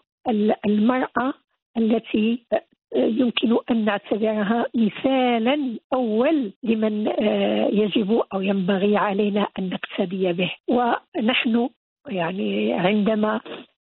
المرأة 0.67 1.33
التي 1.77 2.47
يمكن 2.95 3.57
أن 3.71 3.85
نعتبرها 3.85 4.67
مثالا 4.75 5.79
أول 5.95 6.53
لمن 6.63 7.09
آه، 7.09 7.67
يجب 7.73 8.23
أو 8.35 8.41
ينبغي 8.41 8.97
علينا 8.97 9.47
أن 9.59 9.71
نقتدي 9.71 10.33
به 10.33 10.53
ونحن 10.69 11.69
يعني 12.09 12.73
عندما 12.73 13.41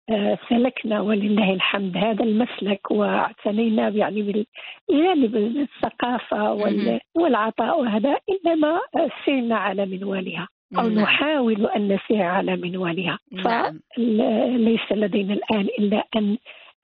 آه، 0.10 0.38
سلكنا 0.50 1.02
ولله 1.02 1.54
الحمد 1.54 1.98
هذا 1.98 2.24
المسلك 2.24 2.92
واعتنينا 2.92 3.90
يعني 3.90 4.22
بالجانب 4.22 5.36
الثقافة 5.36 6.52
والعطاء 7.16 7.82
وهذا 7.82 8.18
إنما 8.30 8.80
سرنا 9.26 9.56
على 9.56 9.86
منوالها 9.86 10.48
أو 10.80 10.88
نعم. 10.90 11.00
نحاول 11.00 11.66
أن 11.66 11.88
نسير 11.88 12.22
على 12.22 12.56
منوالها 12.56 13.20
نعم. 13.32 13.80
فليس 13.96 14.92
لدينا 14.92 15.34
الآن 15.34 15.68
إلا 15.80 16.04
أن 16.16 16.38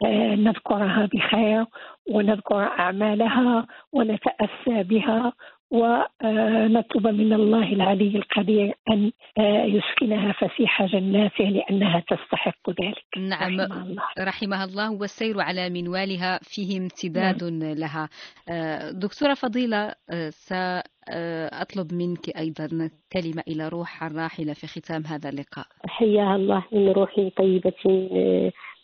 آه، 0.06 0.36
نذكرها 0.36 1.10
بخير 1.14 1.66
ونذكر 2.10 2.64
أعمالها 2.64 3.68
ونتأسى 3.94 4.84
بها 4.84 5.34
ونطلب 5.72 7.08
من 7.08 7.34
الله 7.34 7.74
العلي 7.74 8.18
القدير 8.18 8.74
أن 8.92 9.12
آه، 9.38 9.66
يسكنها 9.66 10.32
فسيح 10.32 10.86
جناته 10.86 11.44
لأنها 11.44 12.00
تستحق 12.00 12.70
ذلك. 12.70 13.18
نعم. 13.18 13.62
رحمها 13.62 13.84
الله, 13.84 14.04
رحمها 14.20 14.66
الله. 14.66 14.92
والسير 14.92 15.42
على 15.42 15.70
منوالها 15.70 16.40
فيه 16.44 16.78
امتداد 16.80 17.44
نعم. 17.44 17.74
لها. 17.74 18.10
آه، 18.50 18.92
دكتورة 18.92 19.34
فضيلة 19.34 19.94
سأطلب 20.30 21.94
منك 21.94 22.38
أيضا 22.38 22.90
كلمة 23.14 23.44
إلى 23.48 23.68
روح 23.70 24.04
الراحلة 24.04 24.54
في 24.54 24.68
ختام 24.68 25.04
هذا 25.06 25.30
اللقاء. 25.30 25.66
حياها 25.88 26.36
الله 26.36 26.64
من 26.72 26.90
روح 26.90 27.30
طيبة 27.38 27.74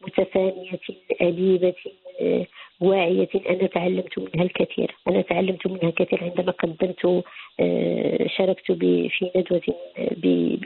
متفانية 0.01 0.79
أديبة 1.21 1.75
واعية. 2.79 3.29
أنا 3.49 3.67
تعلمت 3.67 4.19
منها 4.19 4.45
الكثير. 4.45 4.95
أنا 5.07 5.21
تعلمت 5.21 5.67
منها 5.67 5.89
كثير 5.89 6.23
عندما 6.23 6.51
قدمت 6.51 7.23
آه، 7.59 8.27
شاركت 8.27 8.71
في 8.71 9.31
ندوة 9.35 9.61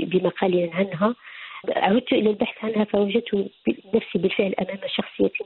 بمقال 0.05 0.69
عنها. 0.73 1.15
عدت 1.69 2.13
إلى 2.13 2.29
البحث 2.29 2.65
عنها 2.65 2.83
فوجدت 2.83 3.49
نفسي 3.93 4.19
بالفعل 4.19 4.53
أمام 4.59 4.79
شخصية 4.87 5.45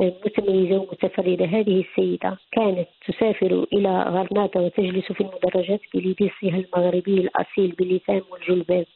آه، 0.00 0.12
متميزة 0.24 0.78
ومتفردة. 0.78 1.44
هذه 1.44 1.84
السيدة 1.84 2.38
كانت 2.52 2.88
تسافر 3.06 3.66
إلى 3.72 4.02
غرناطة 4.02 4.60
وتجلس 4.60 5.12
في 5.12 5.20
المدرجات 5.20 5.80
بلباسها 5.94 6.64
المغربي 6.64 7.14
الأصيل 7.14 7.70
باللسان 7.70 8.22
والجلباب 8.30 8.86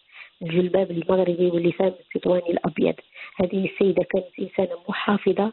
الجلباب 0.42 0.90
المغربي 0.90 1.46
واللسان 1.46 1.92
التطواني 2.00 2.50
الأبيض. 2.50 2.94
هذه 3.42 3.64
السيدة 3.64 4.04
كانت 4.10 4.26
إنسانة 4.40 4.78
محافظة 4.88 5.52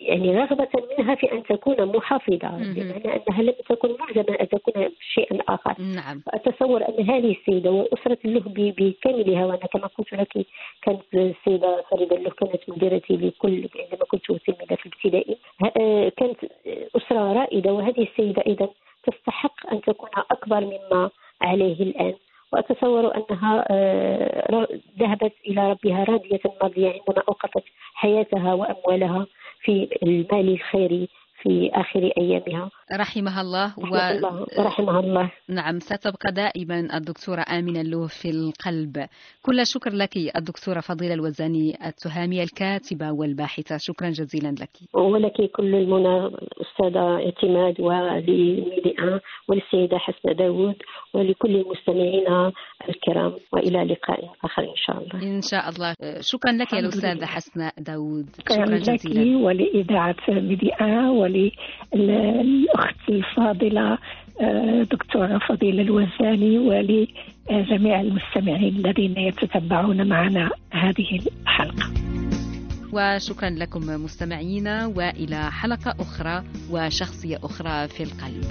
يعني 0.00 0.38
رغبة 0.38 0.68
منها 0.98 1.14
في 1.14 1.32
أن 1.32 1.42
تكون 1.42 1.84
محافظة 1.96 2.48
بمعنى 2.48 3.16
أنها 3.16 3.42
لم 3.42 3.54
تكن 3.68 3.88
ملزمة 3.88 4.36
أن 4.40 4.48
تكون 4.48 4.88
شيئا 5.14 5.38
آخر. 5.48 5.74
نعم. 5.78 6.22
أتصور 6.28 6.82
أن 6.88 7.10
هذه 7.10 7.36
السيدة 7.40 7.70
وأسرة 7.70 8.18
له 8.24 8.42
بكاملها 8.56 9.46
وأنا 9.46 9.66
كما 9.66 9.86
قلت 9.86 10.12
لك 10.12 10.46
كانت 10.82 11.02
السيدة 11.14 11.84
فريدة 11.90 12.16
له 12.16 12.30
كانت 12.30 12.60
مديرتي 12.68 13.16
لكل 13.16 13.68
عندما 13.76 14.04
كنت 14.08 14.26
تلميذة 14.26 14.74
في 14.74 14.86
الابتدائي 14.86 15.36
آه، 15.80 16.12
كانت 16.16 16.38
أسرة 16.96 17.32
رائدة 17.32 17.72
وهذه 17.72 18.02
السيدة 18.12 18.42
أيضا 18.46 18.68
تستحق 19.06 19.72
أن 19.72 19.80
تكون 19.80 20.10
أكبر 20.30 20.60
مما 20.60 21.10
عليه 21.40 21.82
الآن. 21.82 22.14
وأتصور 22.52 23.16
أنها 23.16 23.64
آه، 23.70 24.66
ذهبت 25.00 25.32
إلى 25.46 25.70
ربها 25.70 26.04
راضية 26.04 26.40
مرضية 26.62 26.86
عندما 26.88 27.24
أوقفت 27.28 27.64
حياتها 27.94 28.54
وأموالها 28.54 29.26
في 29.60 29.88
المال 30.02 30.48
الخيري 30.52 31.08
في 31.42 31.70
آخر 31.74 32.12
أيامها. 32.18 32.70
رحمها 32.92 33.40
الله 33.40 33.78
و... 33.78 33.96
رحمها 34.58 35.00
الله. 35.00 35.30
نعم 35.48 35.80
ستبقى 35.80 36.32
دائما 36.32 36.96
الدكتورة 36.96 37.44
آمنة 37.58 37.80
اللوه 37.80 38.06
في 38.06 38.30
القلب. 38.30 39.06
كل 39.42 39.66
شكر 39.66 39.90
لك 39.90 40.16
الدكتورة 40.36 40.80
فضيلة 40.80 41.14
الوزاني 41.14 41.86
التهامية 41.86 42.42
الكاتبة 42.42 43.12
والباحثة. 43.12 43.76
شكرا 43.76 44.10
جزيلا 44.10 44.54
لك. 44.60 44.70
ولك 44.92 45.50
كل 45.50 45.74
المنى 45.74 46.30
أستاذة 46.60 47.24
اعتماد 47.24 47.80
ولميديا 47.80 49.20
وللسيدة 49.48 49.98
حسنة 49.98 50.32
داوود 50.32 50.76
ولكل 51.14 51.56
المستمعين 51.56 52.52
الكرام 52.88 53.34
وإلى 53.52 53.84
لقاء 53.84 54.32
آخر 54.44 54.62
إن 54.62 54.76
شاء 54.76 54.98
الله. 55.02 55.22
إن 55.36 55.42
شاء 55.42 55.68
الله. 55.68 55.94
شكرا 56.20 56.52
لك 56.52 56.72
يا 56.72 56.78
الأستاذة 56.78 57.24
حسنة 57.24 57.72
داوود. 57.78 58.26
شكرا 58.38 58.78
جزيلا 58.78 59.20
لك 59.20 59.44
ولإذاعة 59.44 60.16
ميديا 60.28 60.76
وللأخت 62.76 63.08
الفاضلة 63.08 63.98
آه، 64.40 64.82
دكتورة 64.82 65.38
فضيلة 65.48 65.82
الوزاني 65.82 66.58
ولجميع 66.58 68.00
المستمعين 68.00 68.76
الذين 68.76 69.18
يتتبعون 69.18 70.08
معنا 70.08 70.50
هذه 70.72 71.20
الحلقة. 71.42 71.90
وشكرا 72.92 73.50
لكم 73.50 73.80
مستمعينا 74.04 74.86
وإلى 74.86 75.50
حلقة 75.50 75.94
أخرى 76.00 76.44
وشخصية 76.70 77.36
أخرى 77.36 77.88
في 77.88 78.02
القلب. 78.02 78.44